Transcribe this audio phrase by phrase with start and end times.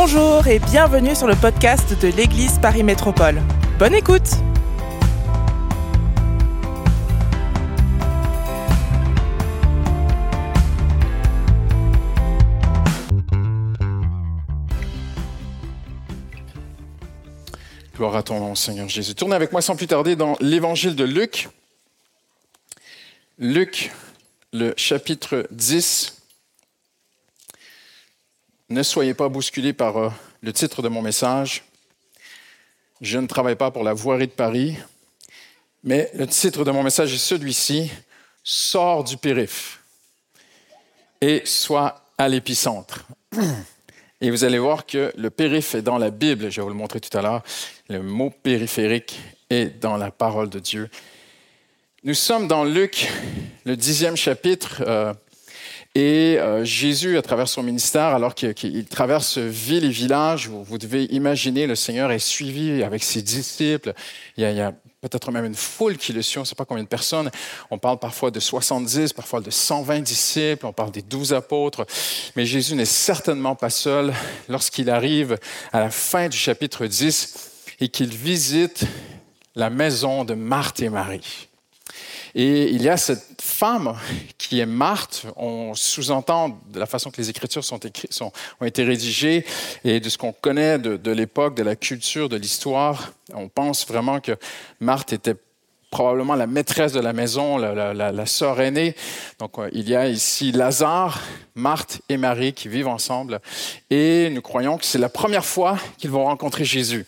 [0.00, 3.42] Bonjour et bienvenue sur le podcast de l'Église Paris Métropole.
[3.80, 4.30] Bonne écoute
[17.96, 19.16] Gloire à ton nom, Seigneur Jésus.
[19.16, 21.48] Tournez avec moi sans plus tarder dans l'évangile de Luc.
[23.40, 23.90] Luc,
[24.52, 26.17] le chapitre 10.
[28.70, 30.10] Ne soyez pas bousculés par euh,
[30.42, 31.64] le titre de mon message.
[33.00, 34.76] Je ne travaille pas pour la voirie de Paris,
[35.84, 37.90] mais le titre de mon message est celui-ci
[38.44, 39.80] Sors du périph'
[41.20, 43.06] et sois à l'épicentre.
[44.20, 46.74] Et vous allez voir que le périph' est dans la Bible, je vais vous le
[46.74, 47.42] montrer tout à l'heure.
[47.88, 50.90] Le mot périphérique est dans la parole de Dieu.
[52.04, 53.08] Nous sommes dans Luc,
[53.64, 54.82] le dixième chapitre.
[54.86, 55.14] Euh,
[55.94, 61.04] et euh, Jésus, à travers son ministère, alors qu'il traverse ville et village, vous, devez
[61.06, 63.94] imaginer, le Seigneur est suivi avec ses disciples.
[64.36, 66.82] Il y a, peut-être même une foule qui le suit, on ne sait pas combien
[66.82, 67.30] de personnes.
[67.70, 71.86] On parle parfois de 70, parfois de 120 disciples, on parle des douze apôtres.
[72.36, 74.12] Mais Jésus n'est certainement pas seul
[74.48, 75.38] lorsqu'il arrive
[75.72, 77.34] à la fin du chapitre 10
[77.80, 78.84] et qu'il visite
[79.54, 81.47] la maison de Marthe et Marie.
[82.34, 83.96] Et il y a cette femme
[84.38, 85.26] qui est Marthe.
[85.36, 87.78] On sous-entend de la façon que les Écritures sont
[88.10, 89.44] sont, ont été rédigées
[89.84, 93.12] et de ce qu'on connaît de, l'époque, de la culture, de l'histoire.
[93.34, 94.32] On pense vraiment que
[94.80, 95.36] Marthe était
[95.90, 98.94] probablement la maîtresse de la maison, la, la, sœur aînée.
[99.38, 101.22] Donc, euh, il y a ici Lazare,
[101.54, 103.40] Marthe et Marie qui vivent ensemble.
[103.88, 107.06] Et nous croyons que c'est la première fois qu'ils vont rencontrer Jésus.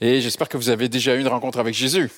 [0.00, 2.10] Et j'espère que vous avez déjà eu une rencontre avec Jésus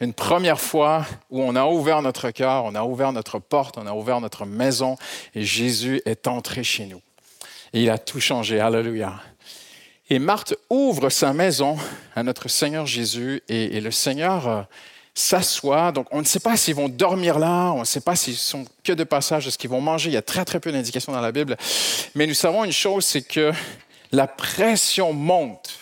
[0.00, 3.86] une première fois où on a ouvert notre cœur, on a ouvert notre porte, on
[3.86, 4.96] a ouvert notre maison
[5.34, 7.02] et Jésus est entré chez nous.
[7.72, 8.60] Et il a tout changé.
[8.60, 9.14] Alléluia.
[10.10, 11.76] Et Marthe ouvre sa maison
[12.14, 14.62] à notre Seigneur Jésus et, le Seigneur euh,
[15.14, 15.92] s'assoit.
[15.92, 18.64] Donc, on ne sait pas s'ils vont dormir là, on ne sait pas s'ils sont
[18.84, 20.08] que de passage, ce qu'ils vont manger.
[20.08, 21.56] Il y a très, très peu d'indications dans la Bible.
[22.14, 23.52] Mais nous savons une chose, c'est que
[24.12, 25.78] la pression monte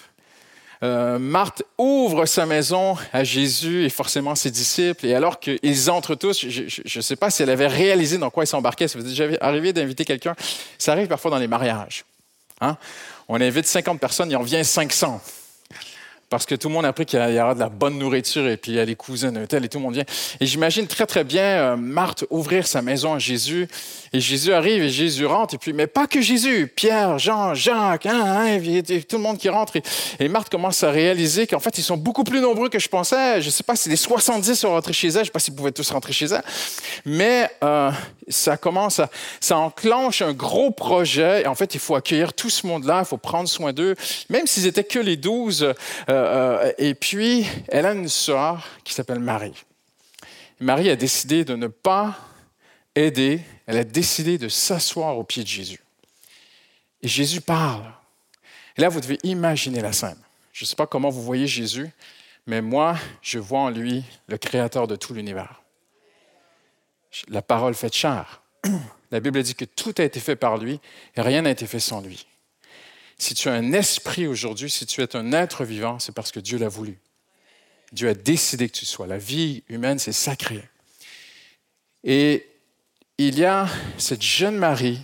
[0.83, 5.07] euh, Marthe ouvre sa maison à Jésus et forcément ses disciples.
[5.07, 8.45] Et alors qu'ils entrent tous, je ne sais pas si elle avait réalisé dans quoi
[8.45, 8.89] ils s'embarquaient.
[8.89, 10.35] Ça vous est déjà arrivé d'inviter quelqu'un?
[10.79, 12.05] Ça arrive parfois dans les mariages.
[12.61, 12.77] Hein?
[13.29, 15.21] On invite 50 personnes, il en vient 500
[16.29, 18.57] parce que tout le monde a appris qu'il y aura de la bonne nourriture et
[18.57, 20.05] puis il y a les cousines et tout le monde vient.
[20.41, 23.69] Et j'imagine très très bien euh, Marthe ouvrir sa maison à Jésus
[24.13, 28.07] et Jésus arrive et Jésus rentre et puis mais pas que Jésus, Pierre, Jean, Jacques,
[28.07, 29.75] hein, hein, tout le monde qui rentre
[30.19, 33.41] et, Marthe commence à réaliser qu'en fait ils sont beaucoup plus nombreux que je pensais.
[33.41, 35.73] Je sais pas si les 70 sont rentrés chez elle, je sais pas s'ils pouvaient
[35.73, 36.43] tous rentrer chez elle,
[37.05, 37.91] mais euh,
[38.29, 39.09] ça commence, à,
[39.41, 43.07] ça enclenche un gros projet et en fait il faut accueillir tout ce monde-là, il
[43.07, 43.95] faut prendre soin d'eux,
[44.29, 45.73] même s'ils étaient que les 12.
[46.09, 46.16] Euh,
[46.79, 49.65] et puis, elle a une sœur qui s'appelle Marie.
[50.61, 52.17] Marie a décidé de ne pas
[52.95, 55.81] aider, elle a décidé de s'asseoir au pied de Jésus.
[57.03, 57.85] Et Jésus parle.
[58.77, 60.19] Et là, vous devez imaginer la scène.
[60.53, 61.91] Je ne sais pas comment vous voyez Jésus,
[62.47, 65.63] mais moi, je vois en lui le créateur de tout l'univers.
[67.29, 68.43] La parole faite chair.
[69.11, 70.81] La Bible dit que tout a été fait par lui
[71.15, 72.27] et rien n'a été fait sans lui.
[73.19, 76.41] Si tu as un esprit aujourd'hui, si tu es un être vivant, c'est parce que
[76.41, 76.99] Dieu l'a voulu.
[77.93, 79.07] Dieu a décidé que tu sois.
[79.07, 80.63] La vie humaine, c'est sacré.
[82.05, 82.47] Et
[83.19, 85.01] il y a cette jeune Marie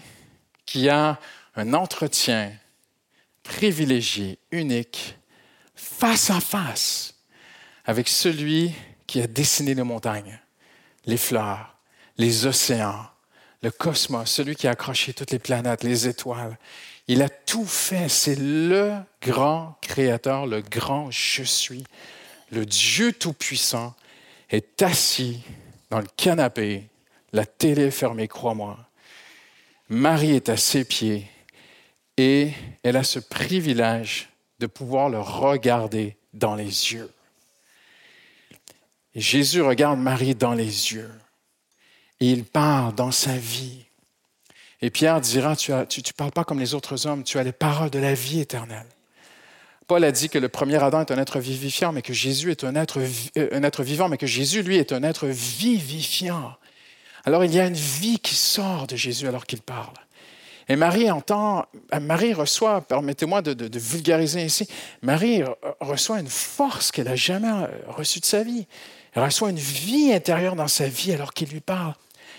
[0.67, 1.19] qui a
[1.57, 2.53] un entretien
[3.43, 5.17] privilégié, unique,
[5.75, 7.15] face à face
[7.85, 8.73] avec celui
[9.07, 10.39] qui a dessiné les montagnes,
[11.07, 11.77] les fleurs,
[12.19, 13.07] les océans,
[13.63, 16.59] le cosmos, celui qui a accroché toutes les planètes, les étoiles,
[17.09, 18.09] il a tout fait.
[18.09, 21.85] C'est le grand créateur, le grand je suis.
[22.51, 23.95] Le Dieu Tout-Puissant
[24.51, 25.43] est assis
[25.91, 26.89] dans le canapé,
[27.33, 28.79] la télé fermée, crois-moi.
[29.89, 31.27] Marie est à ses pieds
[32.17, 32.53] et
[32.83, 34.29] elle a ce privilège
[34.59, 37.11] de pouvoir le regarder dans les yeux.
[39.15, 41.11] Jésus regarde Marie dans les yeux
[42.21, 43.85] et il parle dans sa vie.
[44.83, 47.91] Et Pierre dira, tu ne parles pas comme les autres hommes, tu as les paroles
[47.91, 48.87] de la vie éternelle.
[49.87, 52.65] Paul a dit que le premier Adam est un être vivifiant, mais que Jésus est
[52.65, 53.01] un être,
[53.37, 56.55] euh, vivant, mais que Jésus, lui, est un être vivifiant.
[57.25, 59.95] Alors il y a une vie qui sort de Jésus alors qu'il parle.
[60.69, 61.67] Et Marie entend,
[62.01, 64.67] Marie reçoit, permettez-moi de, de, vulgariser ici,
[65.03, 65.43] Marie
[65.81, 67.53] reçoit une force qu'elle n'a jamais
[67.89, 68.67] reçue de sa vie.
[69.13, 71.95] Elle reçoit une vie intérieure dans sa vie alors qu'il lui parle.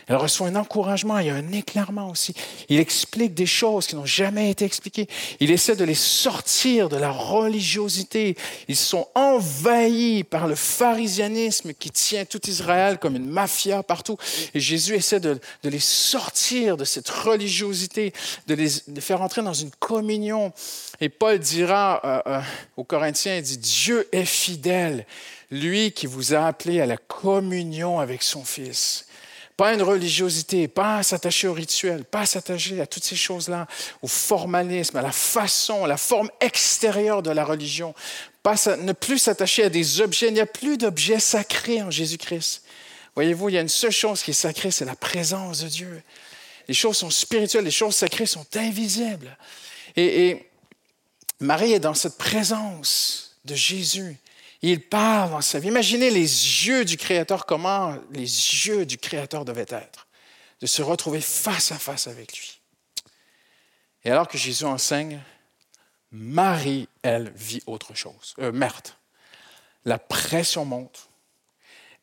[0.07, 2.33] Elle reçoit un encouragement, a un éclairement aussi.
[2.69, 5.07] Il explique des choses qui n'ont jamais été expliquées.
[5.39, 8.35] Il essaie de les sortir de la religiosité.
[8.67, 14.17] Ils sont envahis par le pharisianisme qui tient tout Israël comme une mafia partout.
[14.53, 18.13] Et Jésus essaie de, les sortir de cette religiosité,
[18.47, 20.51] de les faire entrer dans une communion.
[20.99, 22.41] Et Paul dira euh, euh,
[22.77, 25.05] aux Corinthiens, il dit, Dieu est fidèle,
[25.51, 29.05] lui qui vous a appelé à la communion avec son Fils.
[29.55, 33.67] Pas une religiosité, pas s'attacher au rituel, pas s'attacher à toutes ces choses-là,
[34.01, 37.93] au formalisme, à la façon, à la forme extérieure de la religion.
[38.41, 40.27] Pas, ne plus s'attacher à des objets.
[40.29, 42.63] Il n'y a plus d'objets sacrés en Jésus-Christ.
[43.15, 46.01] Voyez-vous, il y a une seule chose qui est sacrée, c'est la présence de Dieu.
[46.67, 49.37] Les choses sont spirituelles, les choses sacrées sont invisibles.
[49.95, 50.49] Et, et
[51.39, 54.17] Marie est dans cette présence de Jésus.
[54.65, 55.67] Il parle dans sa vie.
[55.67, 56.21] Imaginez les
[56.67, 60.07] yeux du Créateur, comment les yeux du Créateur devaient être,
[60.61, 62.61] de se retrouver face à face avec lui.
[64.05, 65.21] Et alors que Jésus enseigne,
[66.11, 68.35] Marie, elle, vit autre chose.
[68.39, 68.53] Euh,
[69.83, 71.09] La pression monte.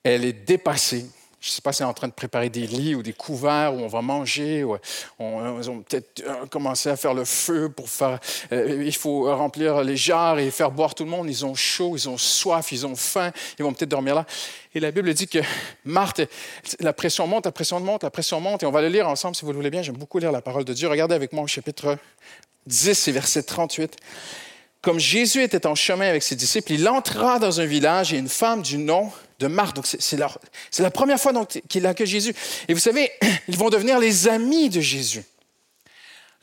[0.02, 1.06] Elle est dépassée.
[1.40, 3.14] Je ne sais pas si elle est en train de préparer des lits ou des
[3.14, 4.62] couverts où on va manger.
[4.62, 4.76] Ou
[5.18, 8.20] on, ils ont peut-être euh, commencé à faire le feu pour faire.
[8.52, 11.30] Euh, il faut remplir les jarres et faire boire tout le monde.
[11.30, 13.32] Ils ont chaud, ils ont soif, ils ont faim.
[13.58, 14.26] Ils vont peut-être dormir là.
[14.74, 15.38] Et la Bible dit que
[15.86, 16.20] Marthe,
[16.78, 18.62] la pression monte, la pression monte, la pression monte.
[18.62, 19.80] Et on va le lire ensemble si vous le voulez bien.
[19.80, 20.88] J'aime beaucoup lire la parole de Dieu.
[20.88, 21.96] Regardez avec moi au chapitre
[22.66, 23.96] 10 et verset 38.
[24.82, 28.28] Comme Jésus était en chemin avec ses disciples, il entra dans un village et une
[28.28, 29.10] femme du nom
[29.40, 29.74] de Marthe.
[29.74, 31.32] Donc, c'est la, première fois
[31.68, 32.34] qu'il accueille Jésus.
[32.68, 33.10] Et vous savez,
[33.48, 35.24] ils vont devenir les amis de Jésus.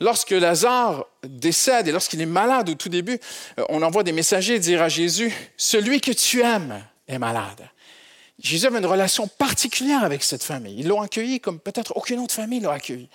[0.00, 3.18] Lorsque Lazare décède et lorsqu'il est malade au tout début,
[3.58, 7.68] euh, on envoie des messagers dire à Jésus, Celui que tu aimes est malade.
[8.40, 10.76] Jésus avait une relation particulière avec cette famille.
[10.78, 13.08] Ils l'ont accueilli comme peut-être aucune autre famille l'a accueilli.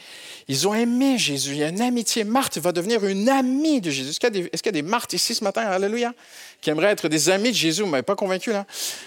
[0.50, 1.52] Ils ont aimé Jésus.
[1.52, 2.26] Il y a une amitié.
[2.26, 4.10] Marthe va devenir une amie de Jésus.
[4.10, 5.62] Est-ce qu'il y, a des, Marthes ici ce matin?
[5.62, 6.14] Alléluia.
[6.60, 7.86] Qui aimeraient être des amis de Jésus.
[7.86, 8.66] M'avez pas convaincu, là.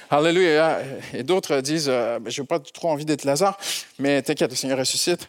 [0.09, 0.81] Alléluia.
[1.13, 3.59] Et d'autres disent, euh, ben, je n'ai pas trop envie d'être Lazare,
[3.99, 5.29] mais t'inquiète, le Seigneur ressuscite.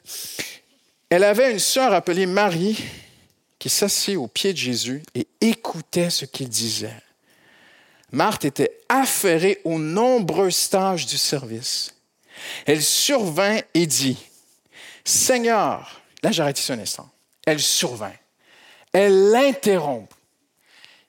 [1.09, 2.81] Elle avait une sœur appelée Marie
[3.59, 6.93] qui s'assit au pied de Jésus et écoutait ce qu'il disait.
[8.11, 11.93] Marthe était affairée aux nombreux stages du service.
[12.65, 14.17] Elle survint et dit,
[15.03, 17.09] Seigneur, là j'arrête ici un instant,
[17.45, 18.13] elle survint,
[18.93, 20.09] elle l'interrompt.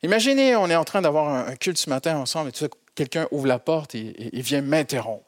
[0.03, 3.59] Imaginez, on est en train d'avoir un, culte ce matin ensemble et quelqu'un ouvre la
[3.59, 5.28] porte et vient m'interrompre.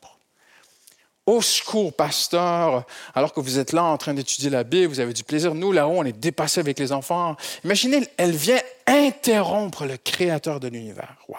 [1.31, 2.85] Au secours, pasteur,
[3.15, 5.55] alors que vous êtes là en train d'étudier la Bible, vous avez du plaisir.
[5.55, 7.37] Nous, là-haut, on est dépassés avec les enfants.
[7.63, 11.15] Imaginez, elle vient interrompre le Créateur de l'univers.
[11.29, 11.37] Wow!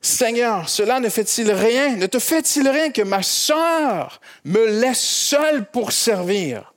[0.00, 5.68] Seigneur, cela ne fait-il rien, ne te fait-il rien que ma sœur me laisse seule
[5.68, 6.72] pour servir?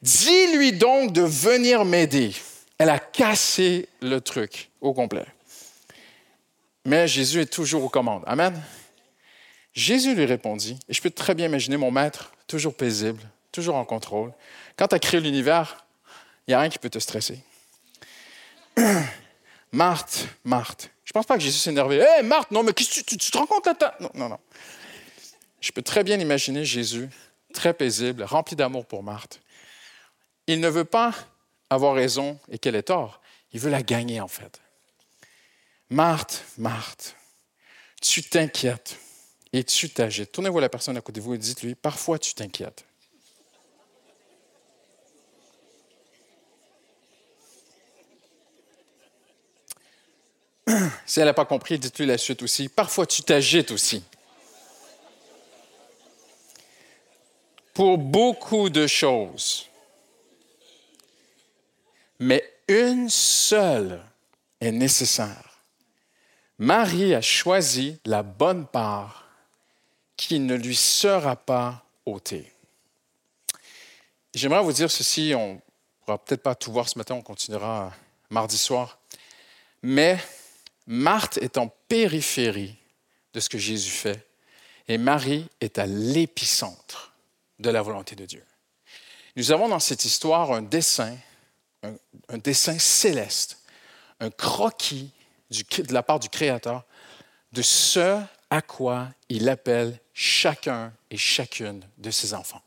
[0.00, 2.32] Dis-lui donc de venir m'aider.
[2.78, 5.26] Elle a cassé le truc au complet.
[6.86, 8.22] Mais Jésus est toujours aux commandes.
[8.26, 8.58] Amen.
[9.74, 13.22] Jésus lui répondit, et je peux très bien imaginer mon maître, toujours paisible,
[13.52, 14.32] toujours en contrôle.
[14.76, 15.86] Quand tu as créé l'univers,
[16.46, 17.38] il n'y a rien qui peut te stresser.
[19.72, 21.98] Marthe, Marthe, je pense pas que Jésus s'est énervé.
[21.98, 24.38] Hé, Marthe, non, mais tu, tu, te rends compte là Non, non, non.
[25.60, 27.08] Je peux très bien imaginer Jésus,
[27.54, 29.40] très paisible, rempli d'amour pour Marthe.
[30.46, 31.14] Il ne veut pas
[31.70, 33.22] avoir raison et qu'elle ait tort.
[33.52, 34.60] Il veut la gagner, en fait.
[35.88, 37.16] Marthe, Marthe,
[38.02, 38.98] tu t'inquiètes
[39.52, 40.32] et tu t'agites.
[40.32, 42.84] Tournez-vous la personne à côté de vous et dites-lui, parfois tu t'inquiètes.
[51.06, 52.68] Si elle n'a pas compris, dites-lui la suite aussi.
[52.68, 54.02] Parfois, tu t'agites aussi.
[57.74, 59.68] Pour beaucoup de choses.
[62.18, 64.02] Mais une seule
[64.60, 65.60] est nécessaire.
[66.58, 69.21] Marie a choisi la bonne part
[70.26, 72.52] qui ne lui sera pas ôtée.
[74.34, 75.58] J'aimerais vous dire ceci, on ne
[76.00, 77.92] pourra peut-être pas tout voir ce matin, on continuera
[78.30, 78.98] mardi soir,
[79.82, 80.18] mais
[80.86, 82.76] Marthe est en périphérie
[83.34, 84.26] de ce que Jésus fait
[84.88, 87.14] et Marie est à l'épicentre
[87.58, 88.44] de la volonté de Dieu.
[89.36, 91.16] Nous avons dans cette histoire un dessin,
[91.82, 93.58] un, dessin céleste,
[94.20, 95.10] un croquis
[95.50, 96.84] de la part du Créateur
[97.52, 98.20] de ce
[98.52, 102.60] à quoi il appelle chacun et chacune de ses enfants.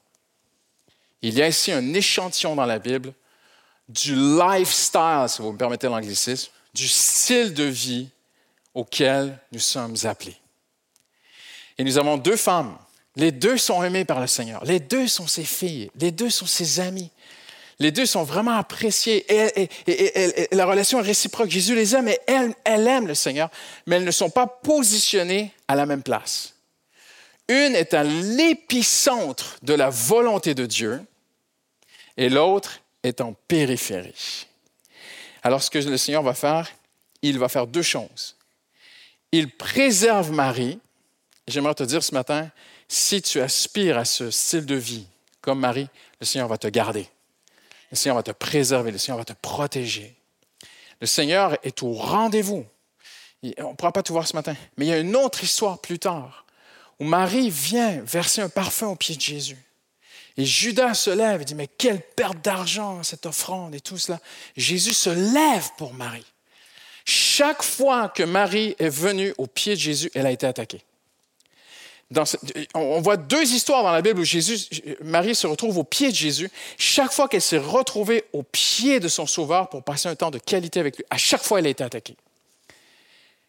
[1.22, 3.13] Il y a ici un échantillon dans la Bible
[3.88, 8.10] du lifestyle, si vous me permettez l'anglicisme, du style de vie
[8.74, 10.36] auquel nous sommes appelés.
[11.77, 12.75] Et nous avons deux femmes
[13.15, 14.65] Les deux sont aimés par le Seigneur.
[14.65, 15.92] Les deux sont ses filles.
[16.00, 17.12] Les deux sont ses amis.
[17.79, 19.25] Les deux sont vraiment appréciés.
[19.29, 19.70] Et,
[20.51, 21.50] la relation est réciproque.
[21.50, 23.50] Jésus les aime et elle, elle aime le Seigneur,
[23.86, 26.53] mais elles ne sont pas positionnées à la même place.
[27.48, 31.01] Une est à l'épicentre de la volonté de Dieu
[32.17, 34.48] et l'autre est en périphérie.
[35.44, 36.72] Alors ce que le Seigneur va faire,
[37.22, 38.36] il va faire deux choses.
[39.32, 40.79] Il préserve Marie.
[41.48, 42.50] J'aimerais te dire ce matin,
[42.88, 45.05] si tu aspires à ce style de vie
[45.41, 45.88] comme Marie,
[46.20, 47.08] le Seigneur va te garder.
[47.92, 50.15] Le Seigneur va te préserver, le Seigneur va te protéger.
[51.01, 52.65] Le Seigneur est au rendez-vous.
[53.60, 55.80] On ne pourra pas tout voir ce matin, mais il y a une autre histoire
[55.80, 56.46] plus tard
[57.00, 59.58] où Marie vient verser un parfum au pied de Jésus.
[60.38, 64.20] Et Judas se lève et dit, mais quelle perte d'argent cette offrande et tout cela.
[64.58, 66.25] Jésus se lève pour Marie.
[67.06, 70.82] Chaque fois que Marie est venue au pied de Jésus, elle a été attaquée
[72.74, 74.67] on voit deux histoires dans la Bible où Jésus,
[75.03, 76.51] Marie se retrouve au pied de Jésus.
[76.77, 80.38] Chaque fois qu'elle s'est retrouvée au pied de son Sauveur pour passer un temps de
[80.38, 82.15] qualité avec lui, à chaque fois elle a été attaquée.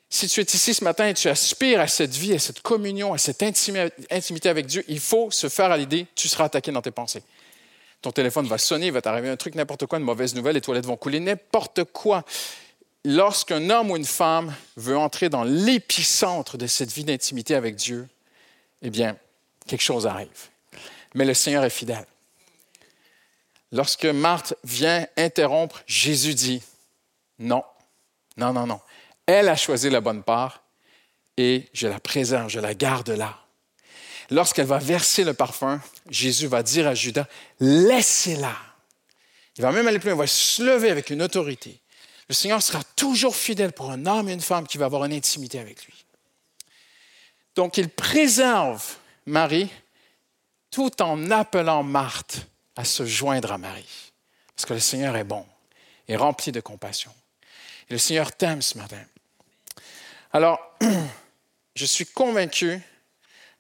[0.09, 3.13] Si tu es ici ce matin et tu aspires à cette vie, à cette communion,
[3.13, 6.83] à cette intimité avec Dieu, il faut se faire à l'idée, tu seras attaqué dans
[6.83, 7.23] tes pensées.
[8.03, 10.61] Ton téléphone va sonner, il va t'arriver un truc, n'importe quoi, une mauvaise nouvelle, les
[10.61, 12.25] toilettes vont couler, n'importe quoi.
[13.05, 18.09] Lorsqu'un homme ou une femme veut entrer dans l'épicentre de cette vie d'intimité avec Dieu,
[18.83, 19.17] eh bien,
[19.67, 20.49] quelque chose arrive.
[21.15, 22.07] Mais le Seigneur est fidèle.
[23.73, 26.63] Lorsque Marthe vient interrompre, Jésus dit,
[27.39, 27.65] non,
[28.37, 28.81] non, non, non.
[29.27, 30.63] Elle a choisi la bonne part
[31.37, 33.39] et je la préserve, je la garde là.
[34.31, 37.27] Lorsqu'elle va verser le parfum, Jésus va dire à Judas,
[37.61, 38.57] laissez-la.
[39.57, 41.81] Il va même aller plus loin, il va se lever avec une autorité.
[42.29, 45.13] Le Seigneur sera toujours fidèle pour un homme et une femme qui va avoir une
[45.13, 46.06] intimité avec lui.
[47.57, 48.85] Donc, il préserve
[49.25, 49.71] Marie
[50.71, 52.47] tout en appelant Marthe
[52.77, 54.13] à se joindre à Marie.
[54.55, 55.45] Parce que le Seigneur est bon
[56.07, 57.13] et rempli de compassion.
[57.89, 59.03] Et le Seigneur t'aime ce matin.
[60.33, 60.61] Alors,
[61.75, 62.81] je suis convaincu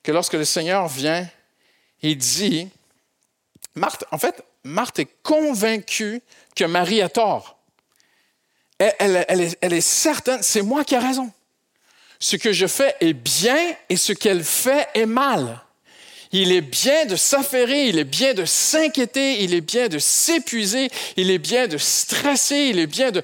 [0.02, 1.26] que lorsque le Seigneur vient,
[2.02, 2.68] il dit,
[3.74, 6.20] Marthe, en fait, Marthe est convaincue
[6.54, 7.58] que Marie a tort.
[8.78, 11.32] Elle, est, elle est certaine, c'est moi qui ai raison
[12.18, 13.58] ce que je fais est bien
[13.88, 15.60] et ce qu'elle fait est mal.
[16.32, 20.90] Il est bien de s'affairer, il est bien de s'inquiéter, il est bien de s'épuiser,
[21.16, 23.22] il est bien de stresser, il est bien de,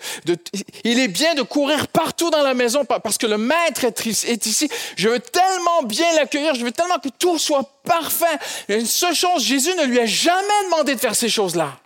[0.84, 4.68] il est bien de courir partout dans la maison parce que le maître est, ici.
[4.96, 8.38] Je veux tellement bien l'accueillir, je veux tellement que tout soit parfait.
[8.68, 11.78] Il une seule chose, Jésus ne lui a jamais demandé de faire ces choses-là.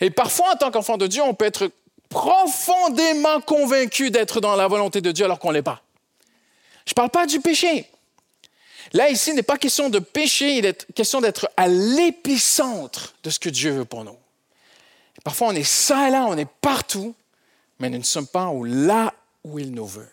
[0.00, 1.70] Et parfois, en tant qu'enfant de Dieu, on peut être
[2.08, 5.82] profondément convaincu d'être dans la volonté de Dieu alors qu'on ne l'est pas.
[6.90, 7.88] Je ne parle pas du péché.
[8.92, 13.30] Là, ici, il n'est pas question de péché, il est question d'être à l'épicentre de
[13.30, 14.16] ce que Dieu veut pour nous.
[15.22, 17.14] parfois, on est ça et là, on est partout,
[17.78, 20.10] mais nous ne sommes pas là où il nous veut.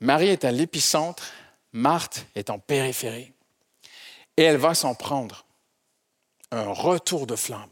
[0.00, 1.30] Marie est à l'épicentre,
[1.72, 3.30] Marthe est en périphérie.
[4.38, 5.44] Et elle va s'en prendre.
[6.52, 7.68] Un retour de flamme.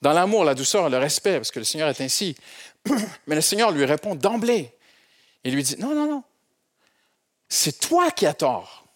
[0.00, 2.34] Dans l'amour, la douceur, le respect, parce que le Seigneur est ainsi.
[3.26, 4.72] Mais le Seigneur lui répond d'emblée.
[5.44, 6.22] Il lui dit, non, non, non,
[7.48, 8.86] c'est toi qui as tort.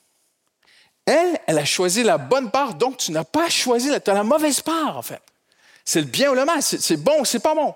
[1.04, 4.24] Elle, elle a choisi la bonne part, donc tu n'as pas choisi, tu as la
[4.24, 5.22] mauvaise part, en fait.
[5.84, 7.74] C'est le bien ou le mal, c'est bon ou c'est pas bon.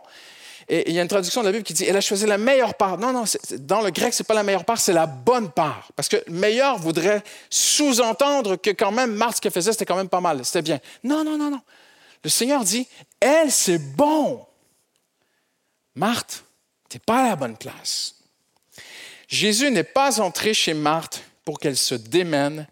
[0.69, 2.39] Et il y a une traduction de la Bible qui dit, elle a choisi la
[2.39, 2.97] meilleure part.
[2.97, 3.25] Non, non,
[3.59, 5.91] dans le grec, c'est pas la meilleure part, c'est la bonne part.
[5.97, 10.09] Parce que meilleur voudrait sous-entendre que quand même, Marthe, ce qu'elle faisait, c'était quand même
[10.09, 10.79] pas mal, c'était bien.
[11.03, 11.61] Non, non, non, non.
[12.23, 12.87] Le Seigneur dit,
[13.19, 14.47] elle, c'est bon.
[15.97, 16.45] Marthe,
[16.89, 18.20] tu n'es pas à la bonne place.
[19.31, 22.67] Jésus n'est pas entré chez Marthe pour qu'elle se démène,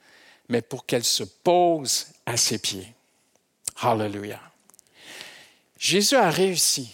[0.48, 2.92] mais pour qu'elle se pose à ses pieds.
[3.80, 4.42] Hallelujah.
[5.78, 6.90] Jésus a réussi.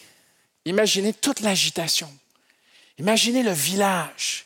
[0.66, 2.12] Imaginez toute l'agitation.
[2.98, 4.44] Imaginez le village.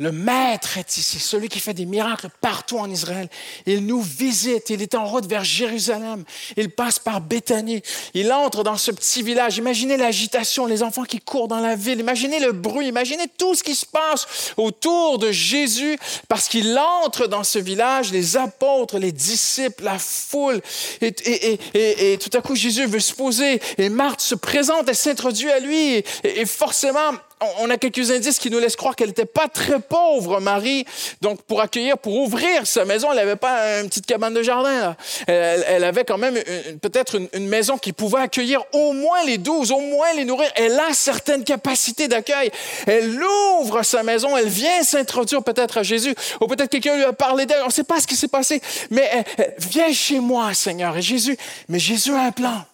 [0.00, 3.28] Le Maître est ici, celui qui fait des miracles partout en Israël.
[3.66, 6.24] Il nous visite, il est en route vers Jérusalem,
[6.56, 7.82] il passe par Béthanie,
[8.14, 9.58] il entre dans ce petit village.
[9.58, 13.62] Imaginez l'agitation, les enfants qui courent dans la ville, imaginez le bruit, imaginez tout ce
[13.62, 19.12] qui se passe autour de Jésus parce qu'il entre dans ce village, les apôtres, les
[19.12, 20.62] disciples, la foule.
[21.02, 25.58] Et, tout à coup, Jésus veut se poser et Marthe se présente, elle s'introduit à
[25.58, 27.12] lui et forcément,
[27.58, 30.84] on a quelques indices qui nous laissent croire qu'elle n'était pas très pauvre, Marie.
[31.20, 34.96] Donc, pour accueillir, pour ouvrir sa maison, elle n'avait pas une petite cabane de jardin.
[35.26, 36.34] Elle, avait quand même
[36.82, 40.50] peut-être une, maison qui pouvait accueillir au moins les douze, au moins les nourrir.
[40.54, 42.50] Elle a certaines capacités d'accueil.
[42.86, 43.20] Elle
[43.58, 47.46] ouvre sa maison, elle vient s'introduire peut-être à Jésus, ou peut-être quelqu'un lui a parlé
[47.46, 47.62] d'elle.
[47.62, 49.24] On ne sait pas ce qui s'est passé, mais
[49.58, 50.96] viens chez moi, Seigneur.
[50.96, 51.36] Et Jésus,
[51.68, 52.64] mais Jésus a un plan.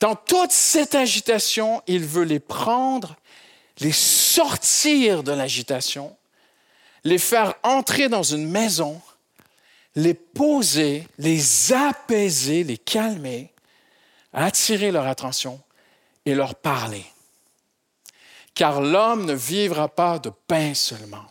[0.00, 3.16] Dans toute cette agitation, il veut les prendre,
[3.80, 6.16] les sortir de l'agitation,
[7.04, 9.00] les faire entrer dans une maison,
[9.94, 13.52] les poser, les apaiser, les calmer,
[14.32, 15.60] attirer leur attention
[16.26, 17.04] et leur parler.
[18.54, 21.26] Car l'homme ne vivra pas de pain seulement,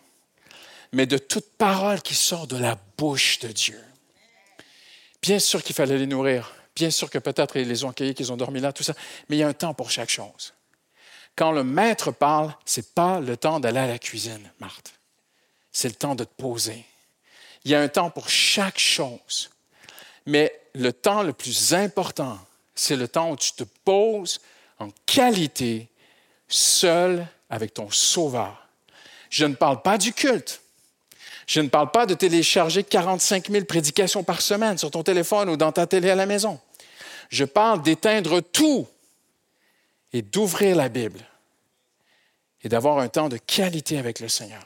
[0.93, 3.81] mais de toute parole qui sort de la bouche de Dieu.
[5.21, 8.31] Bien sûr qu'il fallait les nourrir, Bien sûr que peut-être ils les ont accueillis, qu'ils
[8.31, 8.93] ont dormi là, tout ça,
[9.27, 10.53] mais il y a un temps pour chaque chose.
[11.37, 14.91] Quand le maître parle, ce n'est pas le temps d'aller à la cuisine, Marthe.
[15.71, 16.83] C'est le temps de te poser.
[17.63, 19.51] Il y a un temps pour chaque chose.
[20.25, 22.39] Mais le temps le plus important,
[22.73, 24.41] c'est le temps où tu te poses
[24.79, 25.87] en qualité,
[26.47, 28.67] seul avec ton Sauveur.
[29.29, 30.61] Je ne parle pas du culte.
[31.45, 35.55] Je ne parle pas de télécharger 45 000 prédications par semaine sur ton téléphone ou
[35.55, 36.59] dans ta télé à la maison.
[37.29, 38.87] Je parle d'éteindre tout
[40.13, 41.19] et d'ouvrir la Bible
[42.63, 44.65] et d'avoir un temps de qualité avec le Seigneur.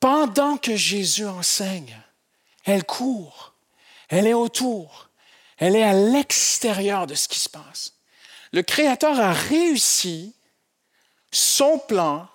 [0.00, 1.98] Pendant que Jésus enseigne,
[2.64, 3.54] elle court,
[4.08, 5.08] elle est autour,
[5.58, 7.94] elle est à l'extérieur de ce qui se passe.
[8.52, 10.34] Le Créateur a réussi
[11.30, 12.28] son plan,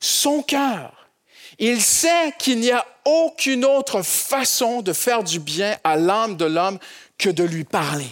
[0.00, 1.08] son cœur.
[1.58, 6.46] Il sait qu'il n'y a aucune autre façon de faire du bien à l'âme de
[6.46, 6.78] l'homme
[7.18, 8.08] que de lui parler.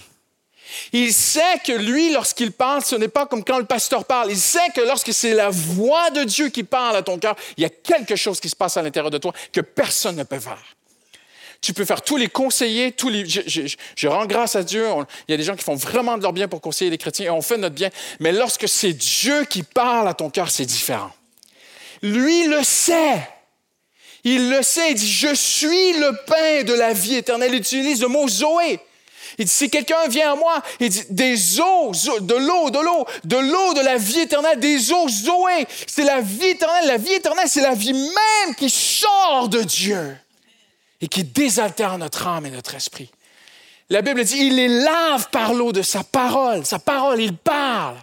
[0.93, 4.31] Il sait que lui, lorsqu'il parle, ce n'est pas comme quand le pasteur parle.
[4.31, 7.63] Il sait que lorsque c'est la voix de Dieu qui parle à ton cœur, il
[7.63, 10.41] y a quelque chose qui se passe à l'intérieur de toi que personne ne peut
[10.41, 10.63] faire.
[11.61, 13.25] Tu peux faire tous les conseillers, tous les.
[13.27, 14.87] Je, rends grâce à Dieu.
[15.27, 17.27] il y a des gens qui font vraiment de leur bien pour conseiller les chrétiens
[17.27, 17.91] et on fait notre bien.
[18.21, 21.11] Mais lorsque c'est Dieu qui parle à ton cœur, c'est différent.
[22.03, 23.29] Lui le sait.
[24.23, 24.93] Il le sait.
[24.93, 27.51] Il dit Je suis le pain de la vie éternelle.
[27.53, 28.79] Il utilise le mot Zoé.
[29.39, 33.07] Il dit, si quelqu'un vient à moi, il dit, des eaux, de l'eau, de l'eau,
[33.25, 35.67] de l'eau de la vie éternelle, des eaux Zoé.
[35.87, 36.89] C'est la vie éternelle.
[36.89, 40.17] La vie éternelle, c'est la vie même qui sort de Dieu
[41.01, 43.11] et qui désaltère notre âme et notre esprit.
[43.91, 46.67] La Bible dit, il les lave par l'eau de sa parole.
[46.67, 47.97] Sa parole, il parle.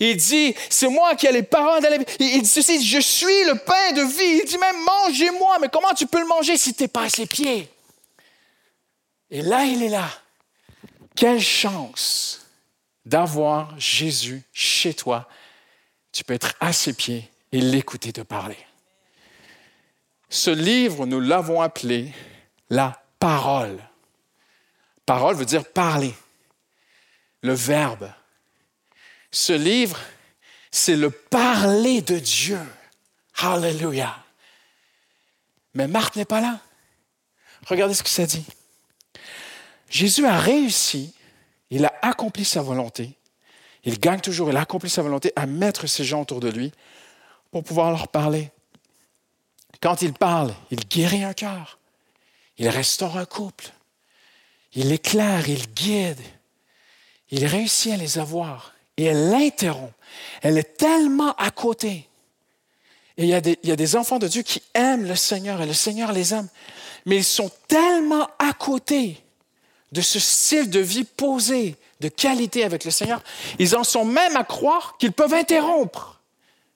[0.00, 2.04] Il dit, c'est moi qui ai les paroles de la vie.
[2.20, 4.40] Il dit ceci, je suis le pain de vie.
[4.40, 5.58] Il dit même, mangez-moi.
[5.60, 7.68] Mais comment tu peux le manger si tu n'es pas à ses pieds?
[9.30, 10.08] Et là, il est là.
[11.18, 12.46] Quelle chance
[13.04, 15.28] d'avoir Jésus chez toi.
[16.12, 18.56] Tu peux être à ses pieds et l'écouter te parler.
[20.28, 22.14] Ce livre, nous l'avons appelé
[22.70, 23.82] la parole.
[25.06, 26.14] Parole veut dire parler,
[27.42, 28.12] le verbe.
[29.32, 29.98] Ce livre,
[30.70, 32.60] c'est le parler de Dieu.
[33.38, 34.24] Hallelujah.
[35.74, 36.60] Mais Marc n'est pas là.
[37.66, 38.46] Regardez ce que ça dit.
[39.88, 41.14] Jésus a réussi,
[41.70, 43.16] il a accompli sa volonté,
[43.84, 46.72] il gagne toujours, il a accompli sa volonté à mettre ces gens autour de lui
[47.50, 48.50] pour pouvoir leur parler.
[49.80, 51.78] Quand il parle, il guérit un cœur,
[52.58, 53.70] il restaure un couple,
[54.74, 56.20] il éclaire, il guide,
[57.30, 59.92] il réussit à les avoir et elle l'interrompt.
[60.42, 62.08] Elle est tellement à côté.
[63.16, 63.34] Et il y
[63.72, 66.48] a des enfants de Dieu qui aiment le Seigneur et le Seigneur les aime,
[67.04, 69.20] mais ils sont tellement à côté
[69.92, 73.22] de ce style de vie posé, de qualité avec le Seigneur,
[73.58, 76.20] ils en sont même à croire qu'ils peuvent interrompre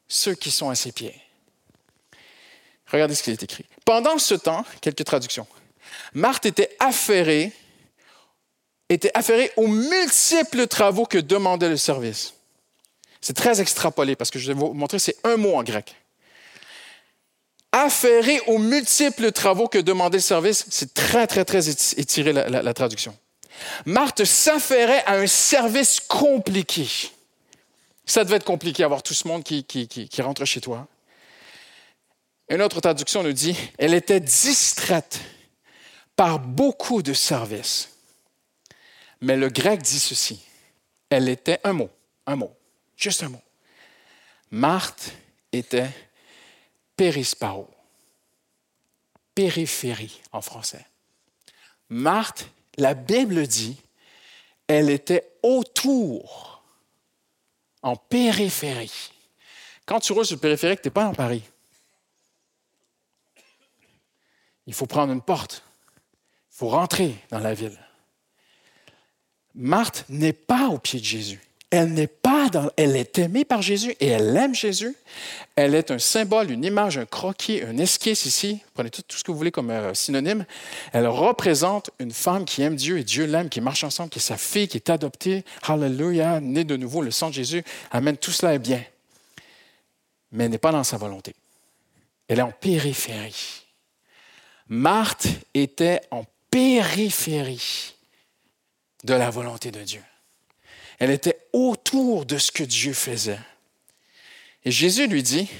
[0.08, 1.14] ceux qui sont à ses pieds.
[2.90, 3.64] Regardez ce qui est écrit.
[3.84, 5.46] Pendant ce temps, quelques traductions.
[6.12, 7.52] Marthe était affairée,
[8.88, 12.34] était affairée aux multiples travaux que demandait le service.
[13.20, 15.94] C'est très extrapolé parce que je vais vous montrer, c'est un mot en grec
[17.72, 20.66] affairé aux multiples travaux que demandait le service.
[20.68, 23.16] C'est très, très, très étiré la, traduction.
[23.86, 26.86] Marthe s'affairait à un service compliqué.
[28.04, 30.86] Ça devait être compliqué avoir tout ce monde qui, qui rentre chez toi.
[32.48, 35.20] Une autre traduction nous dit, elle était distraite
[36.16, 37.88] par beaucoup de services.
[39.22, 40.42] Mais le grec dit ceci,
[41.08, 41.88] elle était un mot,
[42.26, 42.54] un mot,
[42.96, 43.40] juste un mot.
[44.50, 45.12] Marthe
[45.52, 45.88] était
[47.02, 47.68] périsparo,
[49.34, 50.86] périphérie en français.
[51.88, 53.76] Marthe, la Bible dit,
[54.68, 56.62] elle était autour,
[57.82, 59.10] en périphérie.
[59.84, 61.42] Quand tu roules sur le périphérique, tu n'es pas dans Paris.
[64.68, 65.64] Il faut prendre une porte.
[66.52, 67.84] Il faut rentrer dans la ville.
[69.56, 71.40] Marthe n'est pas au pied de Jésus.
[71.72, 74.94] Elle n'est pas dans, elle est aimée par Jésus et elle aime Jésus.
[75.56, 78.60] Elle est un symbole, une image, un croquis, un esquisse ici.
[78.74, 80.44] Prenez tout, ce que vous voulez comme euh, synonyme.
[80.92, 84.22] Elle représente une femme qui aime Dieu et Dieu l'aime, qui marche ensemble, qui est
[84.22, 85.46] sa fille, qui est adoptée.
[85.62, 88.84] Hallelujah, née de nouveau, le sang de Jésus amène tout cela est bien.
[90.30, 91.34] Mais elle n'est pas dans sa volonté.
[92.28, 93.64] Elle est en périphérie.
[94.68, 97.94] Marthe était en périphérie
[99.04, 100.02] de la volonté de Dieu.
[101.02, 103.40] Elle était autour de ce que Dieu faisait.
[104.64, 105.50] Et Jésus lui dit,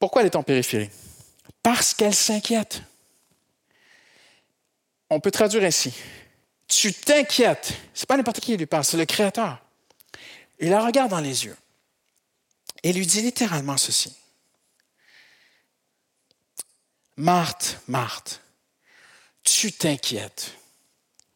[0.00, 0.90] pourquoi elle est en périphérie?
[1.62, 2.82] Parce qu'elle s'inquiète.
[5.10, 5.94] On peut traduire ainsi.
[6.66, 7.72] Tu t'inquiètes.
[7.94, 9.64] Ce n'est pas n'importe qui qui lui parle, c'est le Créateur.
[10.58, 11.56] Il la regarde dans les yeux
[12.82, 14.12] et lui dit littéralement ceci.
[17.16, 18.40] Marthe, Marthe,
[19.44, 20.50] tu t'inquiètes.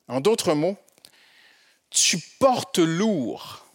[0.09, 0.77] En d'autres mots,
[2.01, 3.67] tu portes lourd.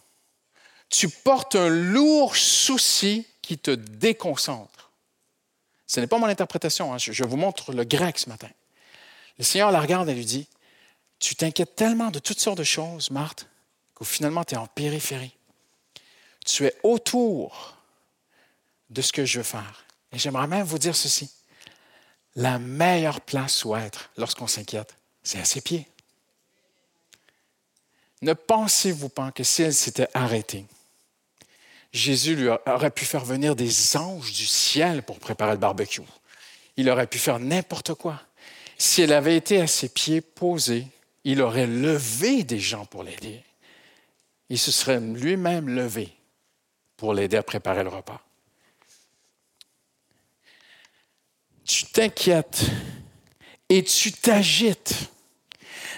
[0.88, 4.92] Tu portes un lourd souci qui te déconcentre.
[5.86, 6.98] Ce n'est pas mon interprétation, hein.
[6.98, 8.48] je vous montre le grec ce matin.
[9.38, 10.48] Le Seigneur la regarde et lui dit,
[11.18, 13.46] tu t'inquiètes tellement de toutes sortes de choses, Marthe,
[13.94, 15.36] qu'au finalement tu es en périphérie.
[16.44, 17.76] Tu es autour
[18.90, 19.84] de ce que je veux faire.
[20.12, 21.30] Et j'aimerais même vous dire ceci.
[22.36, 25.88] La meilleure place où être lorsqu'on s'inquiète, c'est à ses pieds.
[28.24, 30.64] Ne pensez-vous pas que si elle s'était arrêtée,
[31.92, 36.00] Jésus lui aurait pu faire venir des anges du ciel pour préparer le barbecue?
[36.78, 38.18] Il aurait pu faire n'importe quoi.
[38.78, 40.86] Si elle avait été à ses pieds posée,
[41.24, 43.44] il aurait levé des gens pour l'aider.
[44.48, 46.10] Il se serait lui-même levé
[46.96, 48.22] pour l'aider à préparer le repas.
[51.66, 52.62] Tu t'inquiètes
[53.68, 55.10] et tu t'agites.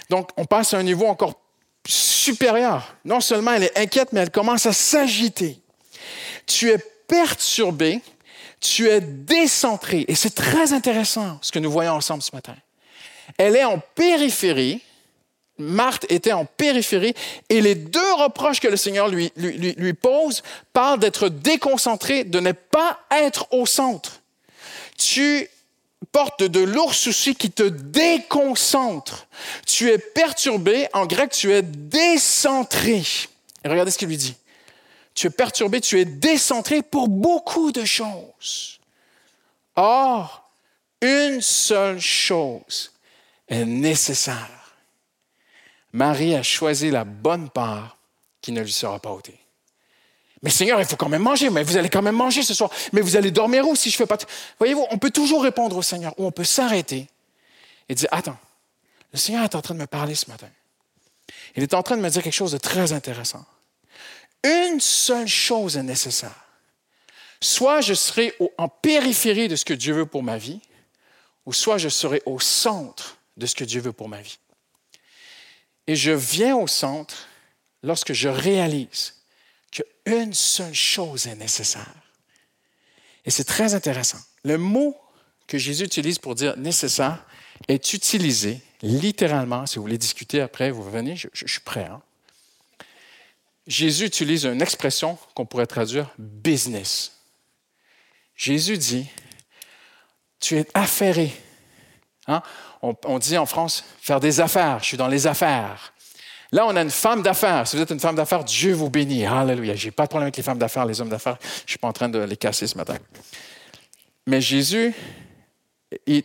[0.09, 1.46] Donc, on passe à un niveau encore
[1.87, 2.95] supérieure.
[3.05, 5.59] Non seulement elle est inquiète, mais elle commence à s'agiter.
[6.45, 8.01] Tu es perturbé,
[8.59, 10.05] tu es décentré.
[10.07, 12.55] Et c'est très intéressant ce que nous voyons ensemble ce matin.
[13.37, 14.81] Elle est en périphérie.
[15.59, 17.15] Marthe était en périphérie
[17.49, 22.39] et les deux reproches que le Seigneur lui, lui, lui pose parlent d'être déconcentré, de
[22.39, 24.21] ne pas être au centre.
[24.99, 25.49] Tu
[26.11, 29.27] porte de lourds soucis qui te déconcentrent.
[29.65, 33.03] Tu es perturbé, en grec, tu es décentré.
[33.63, 34.35] Et regardez ce qu'il lui dit.
[35.13, 38.79] Tu es perturbé, tu es décentré pour beaucoup de choses.
[39.75, 40.49] Or,
[41.01, 42.91] une seule chose
[43.47, 44.75] est nécessaire.
[45.93, 47.97] Marie a choisi la bonne part
[48.41, 49.39] qui ne lui sera pas ôtée.
[50.43, 52.69] Mais Seigneur, il faut quand même manger, mais vous allez quand même manger ce soir.
[52.93, 54.17] Mais vous allez dormir où si je fais pas...
[54.59, 57.07] Voyez-vous, on peut toujours répondre au Seigneur, ou on peut s'arrêter
[57.89, 58.37] et dire, attends,
[59.13, 60.49] le Seigneur est en train de me parler ce matin.
[61.55, 63.45] Il est en train de me dire quelque chose de très intéressant.
[64.43, 66.45] Une seule chose est nécessaire.
[67.41, 70.61] Soit je serai en périphérie de ce que Dieu veut pour ma vie,
[71.45, 74.37] ou soit je serai au centre de ce que Dieu veut pour ma vie.
[75.87, 77.27] Et je viens au centre
[77.81, 79.16] lorsque je réalise
[79.81, 81.93] qu'une seule chose est nécessaire.
[83.25, 84.19] Et c'est très intéressant.
[84.43, 84.95] Le mot
[85.47, 87.25] que Jésus utilise pour dire nécessaire
[87.67, 89.65] est utilisé littéralement.
[89.65, 91.85] Si vous voulez discuter après, vous venez, je, suis prêt.
[91.85, 92.01] Hein.
[93.65, 97.19] Jésus utilise une expression qu'on pourrait traduire business.
[98.35, 99.07] Jésus dit,
[100.39, 101.33] tu es affairé.
[102.27, 102.41] Hein?
[102.81, 105.93] On, on, dit en France, faire des affaires, je suis dans les affaires.
[106.51, 107.67] Là, on a une femme d'affaires.
[107.67, 109.25] Si vous êtes une femme d'affaires, Dieu vous bénit.
[109.25, 109.75] Alléluia.
[109.75, 111.37] Je n'ai pas de problème avec les femmes d'affaires, les hommes d'affaires.
[111.41, 112.97] Je ne suis pas en train de les casser ce matin.
[114.27, 114.93] Mais Jésus,
[116.05, 116.23] il,